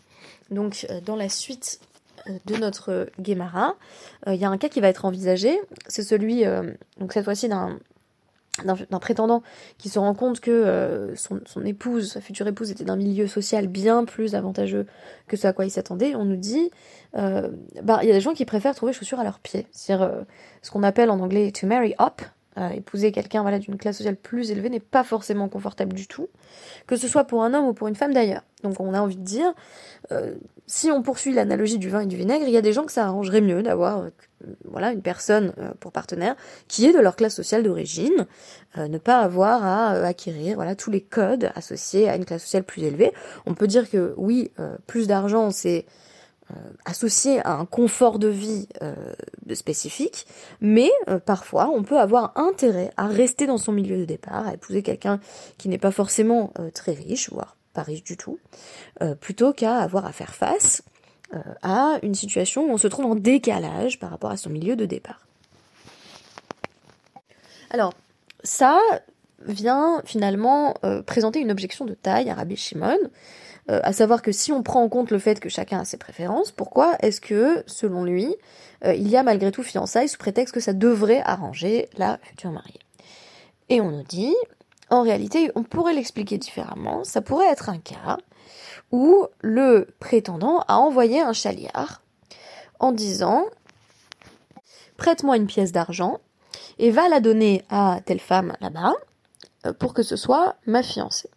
donc 0.50 0.86
dans 1.04 1.16
la 1.16 1.28
suite 1.28 1.80
de 2.46 2.56
notre 2.56 3.08
Guémara, 3.20 3.76
euh, 4.26 4.34
il 4.34 4.40
y 4.40 4.44
a 4.44 4.50
un 4.50 4.58
cas 4.58 4.68
qui 4.68 4.80
va 4.80 4.88
être 4.88 5.04
envisagé. 5.04 5.58
C'est 5.86 6.02
celui, 6.02 6.44
euh, 6.44 6.72
donc 6.98 7.12
cette 7.12 7.24
fois-ci, 7.24 7.48
d'un 7.48 7.78
prétendant 9.00 9.42
qui 9.78 9.88
se 9.88 9.98
rend 9.98 10.14
compte 10.14 10.40
que 10.40 10.50
euh, 10.50 11.14
son, 11.16 11.40
son, 11.46 11.64
épouse, 11.64 12.12
sa 12.12 12.20
future 12.20 12.46
épouse, 12.46 12.70
était 12.70 12.84
d'un 12.84 12.96
milieu 12.96 13.26
social 13.26 13.68
bien 13.68 14.04
plus 14.04 14.34
avantageux 14.34 14.86
que 15.26 15.36
ce 15.36 15.46
à 15.46 15.52
quoi 15.52 15.64
il 15.64 15.70
s'attendait, 15.70 16.14
on 16.14 16.24
nous 16.24 16.36
dit, 16.36 16.70
bah 17.14 18.00
il 18.02 18.08
y 18.08 18.10
a 18.10 18.14
des 18.14 18.20
gens 18.20 18.34
qui 18.34 18.44
préfèrent 18.44 18.74
trouver 18.74 18.92
chaussures 18.92 19.20
à 19.20 19.24
leurs 19.24 19.40
pieds, 19.40 19.66
c'est-à-dire 19.70 20.24
ce 20.62 20.70
qu'on 20.70 20.82
appelle 20.82 21.10
en 21.10 21.20
anglais 21.20 21.52
to 21.52 21.66
marry 21.66 21.94
up, 22.00 22.22
épouser 22.74 23.12
quelqu'un 23.12 23.58
d'une 23.58 23.76
classe 23.76 23.98
sociale 23.98 24.16
plus 24.16 24.50
élevée 24.50 24.70
n'est 24.70 24.80
pas 24.80 25.04
forcément 25.04 25.48
confortable 25.48 25.94
du 25.94 26.06
tout, 26.06 26.28
que 26.86 26.96
ce 26.96 27.08
soit 27.08 27.24
pour 27.24 27.42
un 27.42 27.54
homme 27.54 27.66
ou 27.66 27.72
pour 27.72 27.88
une 27.88 27.94
femme 27.94 28.12
d'ailleurs. 28.12 28.42
Donc 28.62 28.80
on 28.80 28.94
a 28.94 29.00
envie 29.00 29.16
de 29.16 29.22
dire, 29.22 29.52
euh, 30.12 30.34
si 30.66 30.90
on 30.90 31.02
poursuit 31.02 31.32
l'analogie 31.32 31.78
du 31.78 31.88
vin 31.88 32.00
et 32.00 32.06
du 32.06 32.16
vinaigre, 32.16 32.44
il 32.46 32.52
y 32.52 32.56
a 32.56 32.62
des 32.62 32.72
gens 32.72 32.84
que 32.84 32.92
ça 32.92 33.04
arrangerait 33.04 33.40
mieux 33.40 33.62
d'avoir 33.62 34.00
euh, 34.00 34.10
voilà 34.64 34.92
une 34.92 35.02
personne 35.02 35.52
euh, 35.58 35.70
pour 35.80 35.92
partenaire 35.92 36.34
qui 36.66 36.86
est 36.86 36.92
de 36.92 36.98
leur 36.98 37.16
classe 37.16 37.34
sociale 37.34 37.62
d'origine, 37.62 38.26
ne 38.76 38.98
pas 38.98 39.20
avoir 39.20 39.64
à 39.64 39.90
acquérir 40.04 40.56
voilà 40.56 40.76
tous 40.76 40.90
les 40.90 41.00
codes 41.00 41.50
associés 41.54 42.08
à 42.08 42.16
une 42.16 42.24
classe 42.24 42.42
sociale 42.42 42.64
plus 42.64 42.82
élevée. 42.82 43.12
On 43.46 43.54
peut 43.54 43.66
dire 43.66 43.90
que 43.90 44.14
oui, 44.16 44.52
plus 44.86 45.08
d'argent 45.08 45.50
c'est 45.50 45.86
associé 46.84 47.40
à 47.40 47.52
un 47.52 47.66
confort 47.66 48.18
de 48.18 48.28
vie 48.28 48.68
spécifique, 49.54 50.26
mais 50.60 50.90
parfois 51.26 51.68
on 51.68 51.82
peut 51.82 51.98
avoir 51.98 52.32
intérêt 52.36 52.90
à 52.96 53.06
rester 53.06 53.46
dans 53.46 53.58
son 53.58 53.72
milieu 53.72 53.98
de 53.98 54.04
départ, 54.04 54.46
à 54.46 54.54
épouser 54.54 54.82
quelqu'un 54.82 55.20
qui 55.58 55.68
n'est 55.68 55.78
pas 55.78 55.90
forcément 55.90 56.52
très 56.74 56.92
riche, 56.92 57.30
voire 57.30 57.58
pas 57.72 57.82
riche 57.82 58.02
du 58.02 58.16
tout, 58.16 58.38
euh, 59.02 59.14
plutôt 59.14 59.52
qu'à 59.52 59.78
avoir 59.78 60.06
à 60.06 60.12
faire 60.12 60.34
face 60.34 60.82
euh, 61.34 61.38
à 61.62 61.98
une 62.02 62.14
situation 62.14 62.64
où 62.64 62.70
on 62.70 62.78
se 62.78 62.88
trouve 62.88 63.06
en 63.06 63.14
décalage 63.14 63.98
par 63.98 64.10
rapport 64.10 64.30
à 64.30 64.36
son 64.36 64.50
milieu 64.50 64.76
de 64.76 64.86
départ. 64.86 65.26
Alors, 67.70 67.92
ça 68.42 68.80
vient 69.46 70.02
finalement 70.04 70.74
euh, 70.84 71.02
présenter 71.02 71.38
une 71.38 71.50
objection 71.50 71.84
de 71.84 71.94
taille 71.94 72.30
à 72.30 72.34
Rabbi 72.34 72.56
Shimon, 72.56 72.98
Euh, 73.70 73.80
à 73.82 73.92
savoir 73.92 74.22
que 74.22 74.32
si 74.32 74.50
on 74.50 74.62
prend 74.62 74.82
en 74.82 74.88
compte 74.88 75.10
le 75.10 75.18
fait 75.18 75.40
que 75.40 75.48
chacun 75.48 75.80
a 75.80 75.84
ses 75.84 75.98
préférences, 75.98 76.50
pourquoi 76.52 76.96
est-ce 77.00 77.20
que, 77.20 77.62
selon 77.66 78.04
lui, 78.04 78.34
euh, 78.84 78.94
il 78.94 79.08
y 79.08 79.16
a 79.16 79.22
malgré 79.22 79.52
tout 79.52 79.62
fiançailles 79.62 80.08
sous 80.08 80.18
prétexte 80.18 80.54
que 80.54 80.60
ça 80.60 80.72
devrait 80.72 81.22
arranger 81.24 81.88
la 81.96 82.18
future 82.22 82.50
mariée? 82.50 82.80
Et 83.68 83.80
on 83.80 83.90
nous 83.90 84.04
dit, 84.04 84.34
en 84.88 85.02
réalité, 85.02 85.50
on 85.54 85.64
pourrait 85.64 85.92
l'expliquer 85.92 86.38
différemment, 86.38 87.04
ça 87.04 87.20
pourrait 87.20 87.48
être 87.48 87.68
un 87.68 87.78
cas 87.78 88.16
où 88.90 89.26
le 89.40 89.88
prétendant 89.98 90.60
a 90.66 90.78
envoyé 90.78 91.20
un 91.20 91.34
chaliard 91.34 92.00
en 92.80 92.92
disant 92.92 93.44
prête-moi 94.96 95.36
une 95.36 95.46
pièce 95.46 95.72
d'argent 95.72 96.20
et 96.78 96.90
va 96.90 97.08
la 97.08 97.20
donner 97.20 97.64
à 97.68 98.00
telle 98.06 98.20
femme 98.20 98.54
là-bas 98.60 98.94
euh, 99.66 99.74
pour 99.74 99.92
que 99.92 100.02
ce 100.02 100.16
soit 100.16 100.56
ma 100.64 100.82
fiancée. 100.82 101.28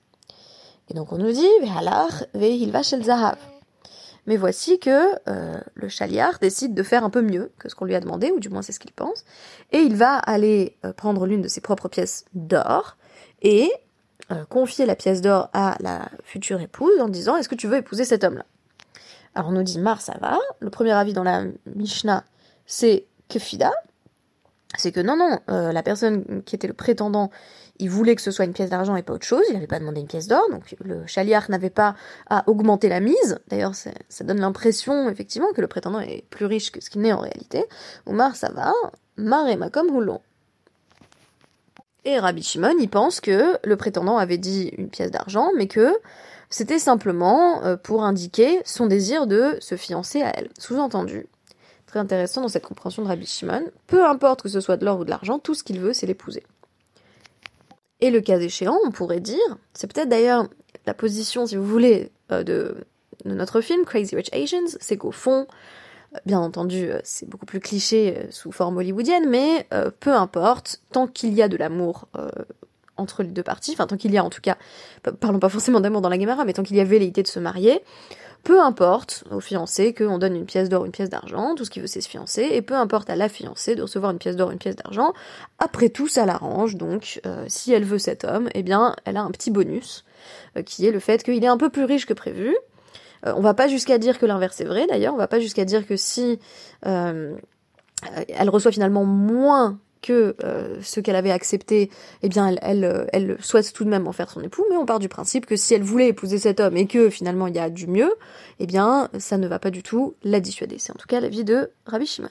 Et 0.92 0.94
donc 0.94 1.14
on 1.14 1.18
nous 1.18 1.32
dit 1.32 1.48
mais 4.28 4.36
voici 4.36 4.78
que 4.78 5.30
euh, 5.30 5.58
le 5.74 5.88
chaliard 5.88 6.38
décide 6.42 6.74
de 6.74 6.84
faire 6.84 7.06
un 7.06 7.10
peu 7.10 7.22
mieux 7.22 7.54
que 7.60 7.70
ce 7.70 7.76
qu'on 7.76 7.86
lui 7.86 7.96
a 7.96 8.02
demandé, 8.02 8.30
ou 8.32 8.42
du 8.42 8.50
moins 8.50 8.62
c'est 8.62 8.74
ce 8.74 8.80
qu'il 8.82 8.92
pense, 8.92 9.24
et 9.72 9.78
il 9.78 9.96
va 9.96 10.18
aller 10.18 10.76
euh, 10.84 10.92
prendre 10.92 11.26
l'une 11.26 11.42
de 11.42 11.48
ses 11.48 11.62
propres 11.62 11.88
pièces 11.88 12.26
d'or 12.34 12.98
et 13.42 13.72
confier 14.50 14.86
la 14.86 14.96
pièce 14.96 15.20
d'or 15.20 15.50
à 15.52 15.76
la 15.82 16.08
future 16.24 16.62
épouse 16.62 17.02
en 17.02 17.10
disant 17.10 17.36
est-ce 17.36 17.50
que 17.50 17.56
tu 17.56 17.68
veux 17.68 17.78
épouser 17.78 18.06
cet 18.06 18.24
homme-là? 18.24 18.46
Alors 19.36 19.50
on 19.50 19.54
nous 19.54 19.64
dit 19.64 19.80
Mar 19.80 20.02
ça 20.02 20.16
va, 20.22 20.38
le 20.60 20.70
premier 20.70 20.92
avis 20.92 21.14
dans 21.14 21.24
la 21.24 21.46
Mishnah 21.66 22.24
c'est 22.66 23.06
Kefida, 23.30 23.72
c'est 24.78 24.92
que 24.92 25.00
non, 25.00 25.18
non, 25.18 25.40
euh, 25.50 25.72
la 25.72 25.84
personne 25.84 26.44
qui 26.44 26.56
était 26.56 26.68
le 26.68 26.74
prétendant, 26.74 27.30
il 27.82 27.90
voulait 27.90 28.16
que 28.16 28.22
ce 28.22 28.32
soit 28.32 28.46
une 28.46 28.54
pièce 28.54 28.70
d'argent 28.70 28.96
et 28.96 29.04
pas 29.04 29.14
autre 29.14 29.26
chose, 29.26 29.44
il 29.50 29.54
n'avait 29.54 29.68
pas 29.68 29.80
demandé 29.80 30.00
une 30.00 30.08
pièce 30.08 30.28
d'or, 30.28 30.48
donc 30.52 30.76
le 30.84 31.06
chaliard 31.08 31.50
n'avait 31.50 31.70
pas 31.70 31.96
à 32.30 32.48
augmenter 32.48 32.88
la 32.88 33.00
mise, 33.00 33.40
d'ailleurs 33.48 33.74
ça 33.76 34.24
donne 34.24 34.40
l'impression 34.40 35.10
effectivement 35.10 35.52
que 35.54 35.62
le 35.62 35.68
prétendant 35.68 36.00
est 36.00 36.24
plus 36.30 36.46
riche 36.46 36.72
que 36.72 36.82
ce 36.82 36.90
qu'il 36.90 37.02
n'est 37.02 37.12
en 37.12 37.20
réalité, 37.20 37.66
Omar 38.06 38.36
ça 38.36 38.52
va, 38.52 38.72
Marema 39.18 39.70
comme 39.70 39.90
Houlon. 39.90 40.22
Et 42.06 42.18
Rabbi 42.18 42.42
Shimon, 42.42 42.76
il 42.80 42.90
pense 42.90 43.20
que 43.20 43.58
le 43.64 43.76
prétendant 43.78 44.18
avait 44.18 44.40
dit 44.40 44.72
une 44.78 44.90
pièce 44.90 45.12
d'argent, 45.12 45.50
mais 45.56 45.68
que 45.68 45.92
c'était 46.50 46.80
simplement 46.80 47.64
euh, 47.64 47.78
pour 47.78 48.04
indiquer 48.04 48.60
son 48.66 48.88
désir 48.88 49.28
de 49.28 49.58
se 49.60 49.76
fiancer 49.76 50.24
à 50.24 50.32
elle. 50.36 50.50
Sous-entendu, 50.58 51.28
très 51.86 52.00
intéressant 52.00 52.42
dans 52.42 52.48
cette 52.48 52.66
compréhension 52.66 53.04
de 53.04 53.08
Rabbi 53.08 53.26
Shimon. 53.26 53.66
Peu 53.86 54.04
importe 54.06 54.42
que 54.42 54.50
ce 54.50 54.62
soit 54.62 54.78
de 54.78 54.86
l'or 54.86 55.00
ou 55.00 55.06
de 55.06 55.12
l'argent, 55.12 55.38
tout 55.38 55.54
ce 55.54 55.64
qu'il 55.64 55.80
veut, 55.80 55.94
c'est 55.94 56.08
l'épouser. 56.08 56.44
Et 58.02 58.10
le 58.10 58.20
cas 58.20 58.40
échéant, 58.40 58.78
on 58.84 58.92
pourrait 58.92 59.20
dire, 59.20 59.38
c'est 59.74 59.92
peut-être 59.92 60.10
d'ailleurs 60.10 60.48
la 60.88 60.96
position, 60.96 61.46
si 61.46 61.56
vous 61.56 61.66
voulez, 61.66 62.12
euh, 62.32 62.44
de, 62.44 62.76
notre 63.26 63.62
film, 63.62 63.86
Crazy 63.86 64.16
Rich 64.16 64.30
Asians, 64.34 64.78
c'est 64.80 64.98
qu'au 64.98 65.12
fond, 65.12 65.46
euh, 66.16 66.18
bien 66.26 66.40
entendu, 66.40 66.90
euh, 66.90 67.00
c'est 67.04 67.30
beaucoup 67.30 67.46
plus 67.46 67.60
cliché 67.60 68.26
sous 68.32 68.52
forme 68.52 68.78
hollywoodienne, 68.78 69.30
mais 69.30 69.68
peu 70.00 70.14
importe, 70.14 70.82
tant 70.92 71.06
qu'il 71.06 71.34
y 71.34 71.44
a 71.44 71.48
de 71.48 71.58
l'amour 71.58 72.08
entre 72.98 73.24
les 73.24 73.30
deux 73.30 73.44
parties, 73.44 73.72
enfin 73.74 73.88
tant 73.88 73.98
qu'il 73.98 74.12
y 74.12 74.18
a 74.18 74.24
en 74.24 74.30
tout 74.30 74.42
cas, 74.42 74.58
parlons 75.20 75.40
pas 75.40 75.50
forcément 75.50 75.80
d'amour 75.80 76.02
dans 76.02 76.10
la 76.10 76.20
Gemara, 76.20 76.46
mais 76.46 76.54
tant 76.54 76.64
qu'il 76.64 76.78
y 76.78 76.82
a 76.82 76.84
velléité 76.84 77.22
de 77.22 77.28
se 77.28 77.40
marier, 77.40 77.84
peu 78.44 78.60
importe 78.60 79.24
au 79.32 79.40
fiancé 79.40 79.94
qu'on 79.94 80.18
donne 80.18 80.36
une 80.36 80.46
pièce 80.46 80.70
d'or, 80.70 80.86
une 80.86 80.92
pièce 80.92 81.10
d'argent, 81.10 81.56
tout 81.56 81.66
ce 81.66 81.70
qu'il 81.70 81.82
veut 81.82 81.88
c'est 81.88 82.02
se 82.02 82.10
fiancer, 82.10 82.48
et 82.52 82.62
peu 82.62 82.74
importe 82.74 83.10
à 83.10 83.16
la 83.16 83.30
fiancée 83.30 83.76
de 83.76 83.84
recevoir 83.84 84.12
une 84.12 84.18
pièce 84.18 84.36
d'or, 84.36 84.52
une 84.52 84.58
pièce 84.58 84.76
d'argent, 84.76 85.14
après 85.60 85.90
tout 85.90 86.08
ça 86.08 86.26
l'arrange, 86.26 86.76
donc 86.76 87.22
euh, 87.26 87.46
si 87.48 87.72
elle 87.74 87.84
veut 87.84 88.00
cet 88.00 88.24
homme, 88.24 88.50
eh 88.54 88.64
bien 88.64 88.96
elle 89.06 89.18
a 89.18 89.22
un 89.22 89.32
petit 89.32 89.52
bonus, 89.52 90.06
euh, 90.58 90.64
qui 90.64 90.86
est 90.86 90.92
le 90.92 91.00
fait 91.00 91.24
qu'il 91.24 91.44
est 91.44 91.48
un 91.48 91.58
peu 91.58 91.70
plus 91.70 91.84
riche 91.84 92.06
que 92.06 92.14
prévu. 92.14 92.56
Euh, 93.28 93.34
on 93.36 93.42
va 93.42 93.54
pas 93.54 93.68
jusqu'à 93.68 94.00
dire 94.00 94.18
que 94.18 94.26
l'inverse 94.26 94.60
est 94.62 94.66
vrai 94.66 94.88
d'ailleurs, 94.88 95.14
on 95.14 95.18
va 95.18 95.28
pas 95.28 95.40
jusqu'à 95.40 95.66
dire 95.66 95.86
que 95.86 95.96
si 95.96 96.40
elle 96.84 98.50
reçoit 98.50 98.72
finalement 98.72 99.06
moins 99.06 99.78
que 100.02 100.36
euh, 100.44 100.78
ce 100.82 101.00
qu'elle 101.00 101.16
avait 101.16 101.32
accepté, 101.32 101.90
eh 102.24 102.30
bien, 102.30 102.56
euh, 102.64 103.06
elle, 103.14 103.38
souhaite 103.40 103.72
tout 103.74 103.84
de 103.84 103.90
même 103.90 104.08
en 104.08 104.12
faire 104.12 104.30
son 104.30 104.42
époux, 104.42 104.66
mais 104.70 104.78
on 104.78 104.86
part 104.86 105.00
du 105.00 105.10
principe 105.10 105.46
que 105.46 105.56
si 105.56 105.74
elle 105.74 105.84
voulait 105.84 106.10
épouser 106.10 106.38
cet 106.38 106.60
homme 106.60 106.78
et 106.78 106.88
que 106.88 107.10
finalement 107.10 107.48
il 107.48 107.56
y 107.56 107.60
a 107.60 107.70
du 107.70 107.88
mieux, 107.88 108.14
eh 108.60 108.66
bien, 108.66 109.10
ça 109.20 109.38
ne 109.38 109.48
va 109.48 109.60
pas 109.60 109.72
du 109.72 109.84
tout 109.84 110.16
la 110.24 110.40
dissuader. 110.40 110.78
C'est 110.80 110.92
en 110.92 110.98
tout 110.98 111.08
cas 111.08 111.20
l'avis 111.20 111.44
de 111.44 111.72
Rabbi 111.86 112.06
Shimon. 112.06 112.30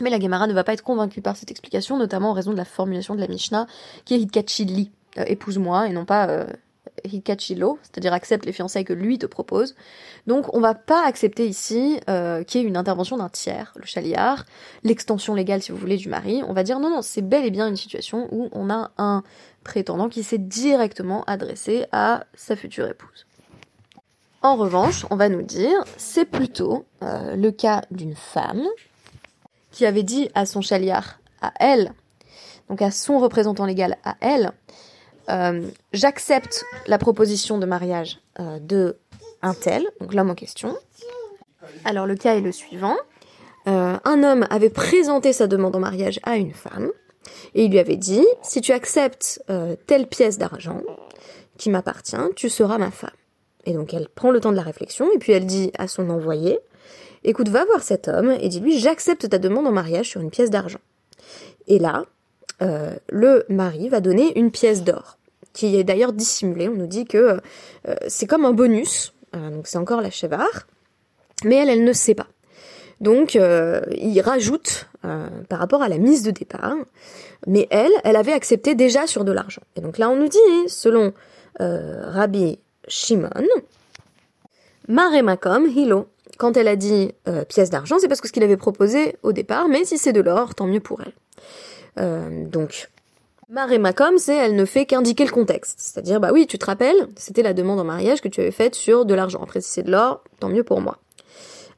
Mais 0.00 0.10
la 0.10 0.18
Gemara 0.18 0.46
ne 0.46 0.54
va 0.54 0.64
pas 0.64 0.72
être 0.72 0.82
convaincue 0.82 1.20
par 1.20 1.36
cette 1.36 1.50
explication, 1.50 1.98
notamment 1.98 2.30
en 2.30 2.34
raison 2.34 2.50
de 2.50 2.56
la 2.56 2.64
formulation 2.64 3.14
de 3.14 3.20
la 3.20 3.28
Mishnah, 3.28 3.66
qui 4.04 4.14
est 4.14 4.18
Hitkachili, 4.18 4.90
euh, 5.18 5.24
épouse-moi, 5.26 5.88
et 5.88 5.92
non 5.92 6.04
pas 6.04 6.46
Hikachilo, 7.04 7.78
c'est-à-dire 7.82 8.12
accepte 8.12 8.44
les 8.44 8.52
fiançailles 8.52 8.84
que 8.84 8.92
lui 8.92 9.18
te 9.18 9.26
propose. 9.26 9.74
Donc 10.26 10.54
on 10.54 10.60
va 10.60 10.74
pas 10.74 11.06
accepter 11.06 11.46
ici 11.46 12.00
euh, 12.08 12.44
qu'il 12.44 12.60
y 12.60 12.64
ait 12.64 12.66
une 12.66 12.76
intervention 12.76 13.16
d'un 13.16 13.28
tiers, 13.28 13.72
le 13.76 13.86
chaliard, 13.86 14.44
l'extension 14.82 15.34
légale 15.34 15.62
si 15.62 15.72
vous 15.72 15.78
voulez 15.78 15.96
du 15.96 16.08
mari. 16.08 16.42
On 16.46 16.52
va 16.52 16.62
dire 16.62 16.80
non 16.80 16.90
non, 16.90 17.02
c'est 17.02 17.22
bel 17.22 17.44
et 17.44 17.50
bien 17.50 17.68
une 17.68 17.76
situation 17.76 18.28
où 18.30 18.48
on 18.52 18.70
a 18.70 18.90
un 18.98 19.22
prétendant 19.64 20.08
qui 20.08 20.22
s'est 20.22 20.38
directement 20.38 21.24
adressé 21.24 21.86
à 21.92 22.24
sa 22.34 22.56
future 22.56 22.88
épouse. 22.88 23.26
En 24.42 24.56
revanche, 24.56 25.06
on 25.10 25.16
va 25.16 25.28
nous 25.28 25.42
dire, 25.42 25.84
c'est 25.96 26.24
plutôt 26.24 26.84
euh, 27.02 27.36
le 27.36 27.52
cas 27.52 27.82
d'une 27.92 28.16
femme 28.16 28.64
qui 29.70 29.86
avait 29.86 30.02
dit 30.02 30.30
à 30.34 30.46
son 30.46 30.60
chaliard, 30.60 31.20
à 31.40 31.52
elle, 31.60 31.92
donc 32.68 32.82
à 32.82 32.90
son 32.90 33.20
représentant 33.20 33.66
légal, 33.66 33.98
à 34.04 34.16
elle, 34.20 34.52
euh, 35.28 35.68
j'accepte 35.92 36.64
la 36.86 36.98
proposition 36.98 37.58
de 37.58 37.66
mariage 37.66 38.18
euh, 38.40 38.58
de 38.58 38.96
un 39.42 39.54
tel, 39.54 39.84
donc 40.00 40.14
l'homme 40.14 40.30
en 40.30 40.34
question. 40.34 40.76
Alors 41.84 42.06
le 42.06 42.14
cas 42.14 42.36
est 42.36 42.40
le 42.40 42.52
suivant. 42.52 42.96
Euh, 43.66 43.96
un 44.04 44.22
homme 44.24 44.46
avait 44.50 44.70
présenté 44.70 45.32
sa 45.32 45.46
demande 45.46 45.76
en 45.76 45.80
mariage 45.80 46.20
à 46.24 46.36
une 46.36 46.52
femme 46.52 46.90
et 47.54 47.64
il 47.64 47.70
lui 47.70 47.78
avait 47.78 47.96
dit 47.96 48.24
si 48.42 48.60
tu 48.60 48.72
acceptes 48.72 49.42
telle 49.86 50.08
pièce 50.08 50.38
d'argent 50.38 50.82
qui 51.58 51.70
m'appartient, 51.70 52.16
tu 52.34 52.48
seras 52.48 52.78
ma 52.78 52.90
femme. 52.90 53.10
Et 53.64 53.74
donc 53.74 53.94
elle 53.94 54.08
prend 54.08 54.30
le 54.30 54.40
temps 54.40 54.50
de 54.50 54.56
la 54.56 54.62
réflexion 54.62 55.08
et 55.14 55.18
puis 55.18 55.32
elle 55.32 55.46
dit 55.46 55.70
à 55.78 55.86
son 55.86 56.10
envoyé 56.10 56.58
écoute 57.24 57.48
va 57.48 57.64
voir 57.64 57.82
cet 57.82 58.08
homme 58.08 58.30
et 58.30 58.48
dis-lui 58.48 58.78
j'accepte 58.78 59.28
ta 59.28 59.38
demande 59.38 59.66
en 59.66 59.72
mariage 59.72 60.08
sur 60.08 60.20
une 60.20 60.30
pièce 60.30 60.50
d'argent. 60.50 60.80
Et 61.68 61.78
là 61.78 62.04
le 63.08 63.44
mari 63.48 63.88
va 63.88 64.00
donner 64.00 64.38
une 64.38 64.50
pièce 64.50 64.84
d'or 64.84 65.18
qui 65.52 65.76
est 65.76 65.84
d'ailleurs 65.84 66.12
dissimulée. 66.12 66.68
On 66.68 66.74
nous 66.74 66.86
dit 66.86 67.04
que 67.04 67.40
euh, 67.88 67.94
c'est 68.08 68.26
comme 68.26 68.44
un 68.44 68.52
bonus, 68.52 69.14
euh, 69.34 69.50
donc 69.50 69.66
c'est 69.66 69.78
encore 69.78 70.00
la 70.00 70.10
chevar, 70.10 70.66
mais 71.44 71.56
elle, 71.56 71.68
elle 71.68 71.84
ne 71.84 71.92
sait 71.92 72.14
pas. 72.14 72.26
Donc 73.00 73.36
euh, 73.36 73.82
il 73.92 74.20
rajoute 74.20 74.88
par 75.48 75.58
rapport 75.58 75.82
à 75.82 75.88
la 75.88 75.98
mise 75.98 76.22
de 76.22 76.30
départ, 76.30 76.76
mais 77.48 77.66
elle, 77.70 77.90
elle 78.04 78.14
avait 78.14 78.32
accepté 78.32 78.76
déjà 78.76 79.08
sur 79.08 79.24
de 79.24 79.32
l'argent. 79.32 79.62
Et 79.74 79.80
donc 79.80 79.98
là 79.98 80.08
on 80.08 80.14
nous 80.14 80.28
dit, 80.28 80.68
selon 80.68 81.12
Rabbi 81.58 82.60
Shimon, 82.86 83.48
Maremakom 84.86 85.66
Hilo, 85.66 86.06
quand 86.38 86.56
elle 86.56 86.68
a 86.68 86.76
dit 86.76 87.10
pièce 87.48 87.70
d'argent, 87.70 87.96
c'est 87.98 88.06
parce 88.06 88.20
que 88.20 88.28
ce 88.28 88.32
qu'il 88.32 88.44
avait 88.44 88.56
proposé 88.56 89.16
au 89.24 89.32
départ, 89.32 89.66
mais 89.66 89.84
si 89.84 89.98
c'est 89.98 90.12
de 90.12 90.20
l'or, 90.20 90.54
tant 90.54 90.68
mieux 90.68 90.78
pour 90.78 91.00
elle. 91.00 91.14
Donc 91.96 92.88
Marémacom, 93.52 94.16
c'est 94.16 94.34
elle 94.34 94.56
ne 94.56 94.64
fait 94.64 94.86
qu'indiquer 94.86 95.26
le 95.26 95.30
contexte. 95.30 95.78
C'est-à-dire, 95.78 96.20
bah 96.20 96.30
oui, 96.32 96.46
tu 96.46 96.58
te 96.58 96.64
rappelles, 96.64 97.08
c'était 97.16 97.42
la 97.42 97.52
demande 97.52 97.78
en 97.80 97.84
mariage 97.84 98.22
que 98.22 98.28
tu 98.28 98.40
avais 98.40 98.50
faite 98.50 98.74
sur 98.74 99.04
de 99.04 99.12
l'argent. 99.12 99.40
Après, 99.42 99.60
si 99.60 99.70
c'est 99.70 99.82
de 99.82 99.90
l'or, 99.90 100.24
tant 100.40 100.48
mieux 100.48 100.64
pour 100.64 100.80
moi. 100.80 100.98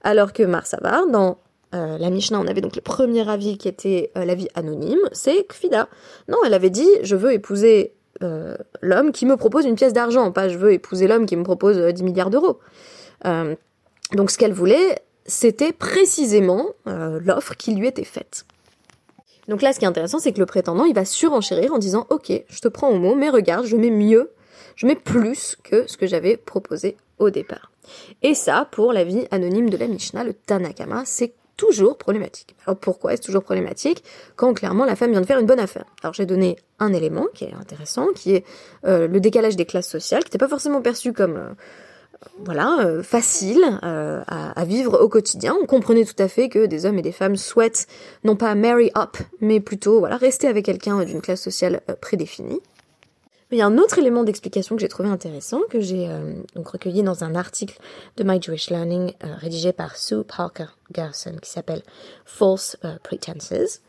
Alors 0.04 0.32
que 0.32 0.44
Marsavar, 0.44 1.08
dans 1.08 1.38
euh, 1.74 1.98
la 1.98 2.10
Mishnah, 2.10 2.38
on 2.38 2.46
avait 2.46 2.60
donc 2.60 2.76
le 2.76 2.80
premier 2.80 3.28
avis 3.28 3.58
qui 3.58 3.66
était 3.66 4.12
euh, 4.16 4.24
l'avis 4.24 4.48
anonyme, 4.54 5.00
c'est 5.10 5.44
Kfida. 5.48 5.88
Non, 6.28 6.38
elle 6.46 6.54
avait 6.54 6.70
dit, 6.70 6.88
je 7.02 7.16
veux 7.16 7.32
épouser 7.32 7.94
euh, 8.22 8.56
l'homme 8.80 9.10
qui 9.10 9.26
me 9.26 9.36
propose 9.36 9.64
une 9.64 9.74
pièce 9.74 9.92
d'argent, 9.92 10.30
pas 10.30 10.48
je 10.48 10.58
veux 10.58 10.72
épouser 10.72 11.08
l'homme 11.08 11.26
qui 11.26 11.36
me 11.36 11.42
propose 11.42 11.76
10 11.76 12.02
milliards 12.04 12.30
d'euros. 12.30 12.60
donc 14.12 14.30
ce 14.30 14.38
qu'elle 14.38 14.52
voulait, 14.52 15.00
c'était 15.26 15.72
précisément 15.72 16.66
l'offre 16.86 17.56
qui 17.56 17.74
lui 17.74 17.88
était 17.88 18.04
faite. 18.04 18.44
Donc 19.48 19.62
là, 19.62 19.72
ce 19.72 19.78
qui 19.78 19.84
est 19.84 19.88
intéressant, 19.88 20.18
c'est 20.18 20.32
que 20.32 20.40
le 20.40 20.46
prétendant, 20.46 20.84
il 20.84 20.94
va 20.94 21.04
surenchérir 21.04 21.72
en 21.72 21.78
disant, 21.78 22.06
ok, 22.10 22.32
je 22.48 22.60
te 22.60 22.68
prends 22.68 22.88
au 22.88 22.98
mot, 22.98 23.14
mais 23.14 23.28
regarde, 23.30 23.66
je 23.66 23.76
mets 23.76 23.90
mieux, 23.90 24.30
je 24.76 24.86
mets 24.86 24.96
plus 24.96 25.56
que 25.62 25.86
ce 25.86 25.96
que 25.96 26.06
j'avais 26.06 26.36
proposé 26.36 26.96
au 27.18 27.30
départ. 27.30 27.70
Et 28.22 28.34
ça, 28.34 28.68
pour 28.70 28.92
la 28.92 29.04
vie 29.04 29.26
anonyme 29.30 29.70
de 29.70 29.76
la 29.76 29.86
Mishnah, 29.86 30.24
le 30.24 30.32
Tanakama, 30.32 31.02
c'est 31.04 31.34
toujours 31.56 31.96
problématique. 31.98 32.56
Alors 32.66 32.78
pourquoi 32.78 33.12
est-ce 33.12 33.22
toujours 33.22 33.44
problématique 33.44 34.02
quand 34.36 34.54
clairement 34.54 34.84
la 34.84 34.96
femme 34.96 35.12
vient 35.12 35.20
de 35.20 35.26
faire 35.26 35.38
une 35.38 35.46
bonne 35.46 35.60
affaire? 35.60 35.84
Alors 36.02 36.12
j'ai 36.12 36.26
donné 36.26 36.56
un 36.80 36.92
élément 36.92 37.26
qui 37.32 37.44
est 37.44 37.54
intéressant, 37.54 38.08
qui 38.14 38.34
est 38.34 38.44
euh, 38.84 39.06
le 39.06 39.20
décalage 39.20 39.56
des 39.56 39.64
classes 39.64 39.88
sociales, 39.88 40.24
qui 40.24 40.28
n'était 40.28 40.38
pas 40.38 40.48
forcément 40.48 40.82
perçu 40.82 41.12
comme 41.12 41.36
euh, 41.36 41.54
voilà, 42.44 42.78
euh, 42.80 43.02
facile 43.02 43.62
euh, 43.82 44.22
à, 44.26 44.64
vivre 44.64 45.00
au 45.00 45.08
quotidien. 45.08 45.56
On 45.62 45.66
comprenait 45.66 46.04
tout 46.04 46.20
à 46.20 46.28
fait 46.28 46.48
que 46.48 46.66
des 46.66 46.86
hommes 46.86 46.98
et 46.98 47.02
des 47.02 47.12
femmes 47.12 47.36
souhaitent 47.36 47.86
non 48.24 48.36
pas 48.36 48.54
marry 48.54 48.90
up, 48.96 49.16
mais 49.40 49.60
plutôt 49.60 49.98
voilà 50.00 50.16
rester 50.16 50.46
avec 50.46 50.64
quelqu'un 50.64 51.04
d'une 51.04 51.20
classe 51.20 51.42
sociale 51.42 51.80
euh, 51.90 51.94
prédéfinie. 52.00 52.60
Il 53.54 53.58
y 53.58 53.62
a 53.62 53.66
un 53.66 53.78
autre 53.78 54.00
élément 54.00 54.24
d'explication 54.24 54.74
que 54.74 54.80
j'ai 54.80 54.88
trouvé 54.88 55.08
intéressant, 55.08 55.60
que 55.70 55.80
j'ai 55.80 56.08
euh, 56.08 56.34
donc 56.56 56.66
recueilli 56.66 57.04
dans 57.04 57.22
un 57.22 57.36
article 57.36 57.78
de 58.16 58.24
My 58.24 58.42
Jewish 58.42 58.68
Learning 58.68 59.12
euh, 59.22 59.34
rédigé 59.36 59.72
par 59.72 59.96
Sue 59.96 60.24
Parker 60.24 60.66
Garson 60.90 61.36
qui 61.40 61.50
s'appelle 61.50 61.84
False 62.24 62.76
euh, 62.84 62.96
Pretenses. 63.04 63.80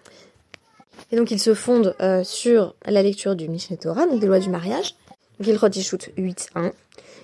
Et 1.12 1.16
donc 1.16 1.32
il 1.32 1.40
se 1.40 1.56
fonde 1.56 1.96
sur 2.24 2.76
la 2.86 3.02
lecture 3.02 3.36
du 3.36 3.50
Mishneh 3.50 3.78
Torah, 3.78 4.06
donc 4.06 4.20
des 4.20 4.28
lois 4.28 4.40
du 4.40 4.50
mariage, 4.50 4.96
shoot 5.42 6.10
8.1, 6.18 6.72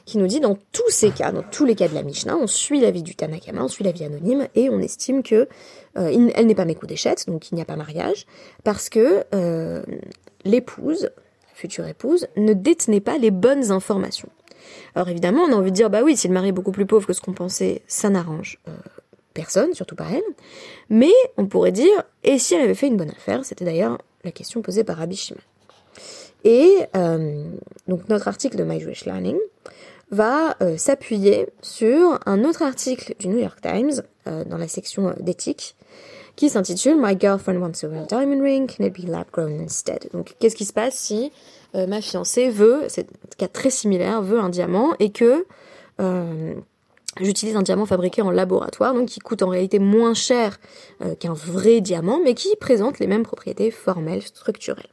qui 0.05 0.17
nous 0.17 0.27
dit 0.27 0.39
dans 0.39 0.57
tous 0.71 0.89
ces 0.89 1.11
cas, 1.11 1.31
dans 1.31 1.43
tous 1.43 1.65
les 1.65 1.75
cas 1.75 1.87
de 1.87 1.93
la 1.93 2.03
Mishnah, 2.03 2.37
on 2.37 2.47
suit 2.47 2.81
l'avis 2.81 3.03
du 3.03 3.15
Tanakama, 3.15 3.63
on 3.63 3.67
suit 3.67 3.83
l'avis 3.83 4.05
anonyme, 4.05 4.47
et 4.55 4.69
on 4.69 4.79
estime 4.79 5.23
que 5.23 5.47
elle 5.95 6.47
n'est 6.47 6.55
pas 6.55 6.65
mécoudéchette, 6.65 7.27
donc 7.27 7.51
il 7.51 7.55
n'y 7.55 7.61
a 7.61 7.65
pas 7.65 7.75
mariage, 7.75 8.25
parce 8.63 8.89
que 8.89 9.23
l'épouse 10.45 11.11
future 11.61 11.87
épouse, 11.87 12.27
ne 12.35 12.53
détenait 12.53 13.01
pas 13.01 13.17
les 13.17 13.31
bonnes 13.31 13.71
informations. 13.71 14.29
Alors 14.95 15.09
évidemment, 15.09 15.43
on 15.43 15.53
a 15.53 15.55
envie 15.55 15.71
de 15.71 15.75
dire, 15.75 15.89
bah 15.89 16.01
oui, 16.03 16.17
si 16.17 16.27
le 16.27 16.33
mari 16.33 16.49
est 16.49 16.53
beaucoup 16.53 16.71
plus 16.71 16.85
pauvre 16.85 17.05
que 17.05 17.13
ce 17.13 17.21
qu'on 17.21 17.33
pensait, 17.33 17.83
ça 17.87 18.09
n'arrange 18.09 18.59
euh, 18.67 18.71
personne, 19.33 19.73
surtout 19.73 19.95
pas 19.95 20.07
elle. 20.11 20.23
Mais 20.89 21.13
on 21.37 21.45
pourrait 21.45 21.71
dire, 21.71 22.03
et 22.23 22.39
si 22.39 22.55
elle 22.55 22.61
avait 22.61 22.73
fait 22.73 22.87
une 22.87 22.97
bonne 22.97 23.11
affaire 23.11 23.45
C'était 23.45 23.65
d'ailleurs 23.65 23.97
la 24.23 24.31
question 24.31 24.61
posée 24.61 24.83
par 24.83 24.97
Rabbi 24.97 25.15
Shimon. 25.15 25.39
Et 26.43 26.85
euh, 26.95 27.45
donc 27.87 28.09
notre 28.09 28.27
article 28.27 28.57
de 28.57 28.63
My 28.63 28.79
Jewish 28.79 29.05
Learning 29.05 29.37
va 30.09 30.57
euh, 30.61 30.77
s'appuyer 30.77 31.47
sur 31.61 32.19
un 32.25 32.43
autre 32.43 32.63
article 32.63 33.15
du 33.19 33.27
New 33.27 33.39
York 33.39 33.59
Times 33.61 34.03
dans 34.25 34.57
la 34.57 34.67
section 34.67 35.15
d'éthique 35.19 35.75
qui 36.35 36.49
s'intitule 36.49 36.95
My 36.97 37.17
Girlfriend 37.19 37.57
Wants 37.57 37.83
a 37.83 37.87
Real 37.87 38.05
Diamond 38.07 38.41
Ring, 38.41 38.69
Can 38.69 38.85
It 38.85 38.93
Be 38.93 39.07
Lab 39.07 39.25
Grown 39.31 39.59
Instead? 39.59 40.09
Donc, 40.13 40.35
qu'est-ce 40.39 40.55
qui 40.55 40.65
se 40.65 40.73
passe 40.73 40.95
si 40.95 41.31
euh, 41.75 41.87
ma 41.87 42.01
fiancée 42.01 42.49
veut, 42.49 42.83
c'est 42.87 43.07
un 43.07 43.35
cas 43.37 43.47
très 43.47 43.69
similaire, 43.69 44.21
veut 44.21 44.39
un 44.39 44.49
diamant 44.49 44.93
et 44.99 45.11
que 45.11 45.45
euh, 45.99 46.53
j'utilise 47.19 47.55
un 47.55 47.61
diamant 47.61 47.85
fabriqué 47.85 48.21
en 48.21 48.31
laboratoire, 48.31 48.93
donc 48.93 49.07
qui 49.07 49.19
coûte 49.19 49.41
en 49.41 49.49
réalité 49.49 49.79
moins 49.79 50.13
cher 50.13 50.59
euh, 51.01 51.15
qu'un 51.15 51.33
vrai 51.33 51.81
diamant, 51.81 52.19
mais 52.23 52.33
qui 52.33 52.55
présente 52.57 52.99
les 52.99 53.07
mêmes 53.07 53.23
propriétés 53.23 53.71
formelles, 53.71 54.23
structurelles. 54.23 54.89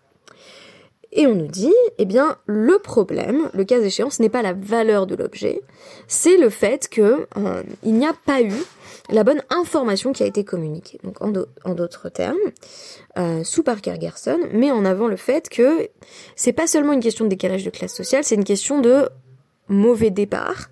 Et 1.12 1.26
on 1.26 1.34
nous 1.34 1.46
dit, 1.46 1.74
eh 1.96 2.04
bien, 2.04 2.36
le 2.46 2.78
problème, 2.78 3.48
le 3.54 3.64
cas 3.64 3.80
échéant, 3.80 4.10
ce 4.10 4.20
n'est 4.20 4.28
pas 4.28 4.42
la 4.42 4.52
valeur 4.52 5.06
de 5.06 5.14
l'objet, 5.14 5.62
c'est 6.06 6.36
le 6.36 6.50
fait 6.50 6.88
que 6.88 7.26
il 7.82 7.94
n'y 7.94 8.06
a 8.06 8.12
pas 8.26 8.42
eu 8.42 8.52
la 9.10 9.24
bonne 9.24 9.42
information 9.50 10.12
qui 10.12 10.22
a 10.22 10.26
été 10.26 10.44
communiquée. 10.44 10.98
Donc 11.02 11.22
en 11.22 11.74
d'autres 11.74 12.08
termes, 12.10 12.36
euh, 13.18 13.42
sous 13.42 13.62
Parker 13.62 13.94
Gerson 14.00 14.38
met 14.52 14.70
en 14.70 14.84
avant 14.84 15.08
le 15.08 15.16
fait 15.16 15.48
que 15.48 15.88
c'est 16.36 16.52
pas 16.52 16.66
seulement 16.66 16.92
une 16.92 17.00
question 17.00 17.24
de 17.24 17.30
décalage 17.30 17.64
de 17.64 17.70
classe 17.70 17.94
sociale, 17.94 18.24
c'est 18.24 18.34
une 18.34 18.44
question 18.44 18.80
de 18.80 19.08
mauvais 19.68 20.10
départ 20.10 20.68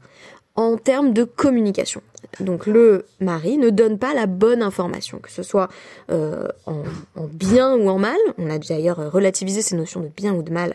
en 0.55 0.77
termes 0.77 1.13
de 1.13 1.25
communication. 1.25 2.03
Donc 2.41 2.67
le 2.67 3.07
mari 3.21 3.57
ne 3.57 3.71
donne 3.71 3.99
pas 3.99 4.15
la 4.15 4.27
bonne 4.27 4.63
information, 4.63 5.19
que 5.19 5.31
ce 5.31 5.43
soit 5.43 5.69
euh, 6.11 6.49
en, 6.67 6.83
bien 7.31 7.75
ou 7.75 7.89
en 7.89 7.99
mal. 7.99 8.17
On 8.39 8.51
a 8.51 8.59
d'ailleurs 8.59 9.11
relativisé 9.11 9.63
ces 9.63 9.77
notions 9.77 10.01
de 10.01 10.09
bien 10.09 10.35
ou 10.35 10.43
de 10.43 10.53
mal 10.53 10.75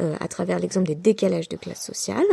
euh, 0.00 0.14
à 0.20 0.28
travers 0.28 0.58
l'exemple 0.58 0.86
des 0.86 0.94
décalages 0.94 1.48
de 1.48 1.56
classe 1.56 1.84
sociale. 1.84 2.24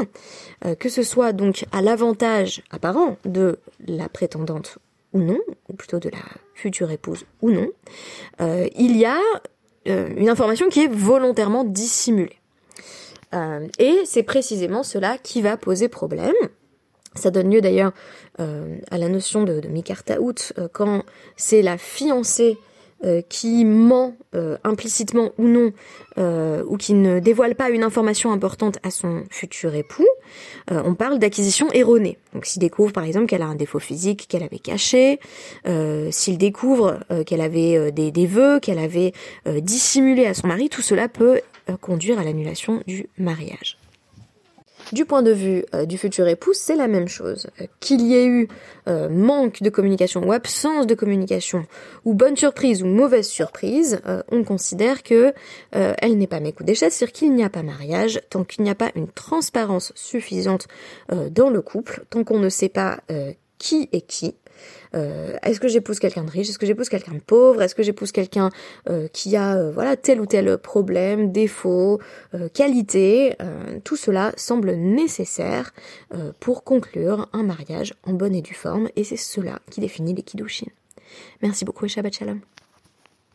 Euh, 0.65 0.75
que 0.75 0.89
ce 0.89 1.03
soit 1.03 1.33
donc 1.33 1.65
à 1.71 1.81
l'avantage 1.81 2.63
apparent 2.71 3.17
de 3.25 3.59
la 3.85 4.07
prétendante 4.07 4.77
ou 5.13 5.19
non, 5.19 5.39
ou 5.69 5.73
plutôt 5.73 5.99
de 5.99 6.09
la 6.09 6.19
future 6.53 6.91
épouse 6.91 7.25
ou 7.41 7.49
non, 7.49 7.67
il 8.39 8.95
y 8.95 9.05
a 9.05 9.17
une 9.85 10.29
information 10.29 10.69
qui 10.69 10.81
est 10.81 10.87
volontairement 10.87 11.63
dissimulée. 11.63 12.37
et 13.79 14.01
c'est 14.05 14.21
précisément 14.21 14.83
cela 14.83 15.17
qui 15.17 15.41
va 15.41 15.57
poser 15.57 15.89
problème. 15.89 16.35
Ça 17.15 17.31
donne 17.31 17.51
lieu 17.51 17.61
d'ailleurs 17.61 17.91
euh, 18.39 18.77
à 18.91 18.97
la 18.97 19.09
notion 19.09 19.43
de, 19.43 19.59
de 19.59 19.67
Mikartaout 19.67 20.53
euh, 20.57 20.67
quand 20.71 21.03
c'est 21.35 21.61
la 21.61 21.77
fiancée 21.77 22.57
euh, 23.03 23.21
qui 23.27 23.65
ment 23.65 24.15
implicitement 24.63 25.31
ou 25.37 25.47
non 25.47 25.71
ou 26.17 26.77
qui 26.77 26.93
ne 26.93 27.19
dévoile 27.19 27.55
pas 27.55 27.69
une 27.69 27.81
information 27.81 28.31
importante 28.31 28.77
à 28.83 28.91
son 28.91 29.23
futur 29.31 29.73
époux, 29.73 30.07
on 30.69 30.93
parle 30.93 31.17
d'acquisition 31.17 31.71
erronée. 31.71 32.19
Donc 32.33 32.45
s'il 32.45 32.59
découvre 32.59 32.91
par 32.91 33.05
exemple 33.05 33.25
qu'elle 33.25 33.41
a 33.41 33.47
un 33.47 33.55
défaut 33.55 33.79
physique 33.79 34.27
qu'elle 34.27 34.43
avait 34.43 34.59
caché, 34.59 35.19
s'il 36.11 36.37
découvre 36.37 36.99
qu'elle 37.25 37.41
avait 37.41 37.91
des, 37.91 38.11
des 38.11 38.27
vœux, 38.27 38.59
qu'elle 38.59 38.77
avait 38.77 39.13
dissimulé 39.47 40.27
à 40.27 40.35
son 40.35 40.47
mari, 40.47 40.69
tout 40.69 40.83
cela 40.83 41.07
peut 41.07 41.41
conduire 41.81 42.19
à 42.19 42.23
l'annulation 42.23 42.83
du 42.85 43.07
mariage. 43.17 43.77
Du 44.91 45.05
point 45.05 45.21
de 45.21 45.31
vue 45.31 45.65
euh, 45.75 45.85
du 45.85 45.97
futur 45.97 46.27
époux, 46.27 46.53
c'est 46.53 46.75
la 46.75 46.87
même 46.87 47.07
chose. 47.07 47.47
Euh, 47.61 47.65
qu'il 47.79 48.01
y 48.01 48.15
ait 48.15 48.25
eu 48.25 48.47
euh, 48.87 49.07
manque 49.07 49.61
de 49.61 49.69
communication 49.69 50.25
ou 50.25 50.31
absence 50.31 50.87
de 50.87 50.95
communication, 50.95 51.65
ou 52.05 52.13
bonne 52.13 52.35
surprise 52.35 52.81
ou 52.81 52.87
mauvaise 52.87 53.27
surprise, 53.27 54.01
on 54.31 54.43
considère 54.43 55.03
que 55.03 55.33
elle 55.71 56.17
n'est 56.17 56.27
pas 56.27 56.39
mécoudée, 56.39 56.75
c'est-à-dire 56.75 57.11
qu'il 57.11 57.33
n'y 57.33 57.43
a 57.43 57.49
pas 57.49 57.63
mariage, 57.63 58.21
tant 58.29 58.43
qu'il 58.43 58.63
n'y 58.63 58.69
a 58.69 58.75
pas 58.75 58.91
une 58.95 59.07
transparence 59.07 59.91
suffisante 59.95 60.67
dans 61.31 61.49
le 61.49 61.61
couple, 61.61 62.03
tant 62.09 62.23
qu'on 62.23 62.39
ne 62.39 62.49
sait 62.49 62.69
pas 62.69 62.99
qui 63.57 63.89
est 63.91 64.01
qui, 64.01 64.35
euh, 64.95 65.35
est-ce 65.43 65.59
que 65.59 65.67
j'épouse 65.67 65.99
quelqu'un 65.99 66.23
de 66.23 66.31
riche? 66.31 66.49
Est-ce 66.49 66.59
que 66.59 66.65
j'épouse 66.65 66.89
quelqu'un 66.89 67.13
de 67.13 67.19
pauvre? 67.19 67.61
Est-ce 67.61 67.75
que 67.75 67.83
j'épouse 67.83 68.11
quelqu'un 68.11 68.49
euh, 68.89 69.07
qui 69.13 69.35
a 69.35 69.55
euh, 69.55 69.71
voilà 69.71 69.95
tel 69.95 70.19
ou 70.21 70.25
tel 70.25 70.57
problème, 70.57 71.31
défaut, 71.31 71.99
qualité? 72.53 73.35
Tout 73.83 73.95
cela 73.95 74.31
semble 74.35 74.71
nécessaire 74.71 75.73
pour 76.39 76.63
conclure 76.63 77.27
un 77.33 77.43
mariage 77.43 77.93
en 78.03 78.13
bonne 78.13 78.35
et 78.35 78.41
due 78.41 78.53
forme 78.53 78.89
et 78.95 79.03
c'est 79.03 79.17
cela 79.17 79.59
qui 79.69 79.81
définit 79.81 80.13
les 80.13 80.23
Kiddushin. 80.23 80.67
Merci 81.41 81.65
beaucoup 81.65 81.85
et 81.85 81.89
Shabbat 81.89 82.13
Shalom. 82.13 82.41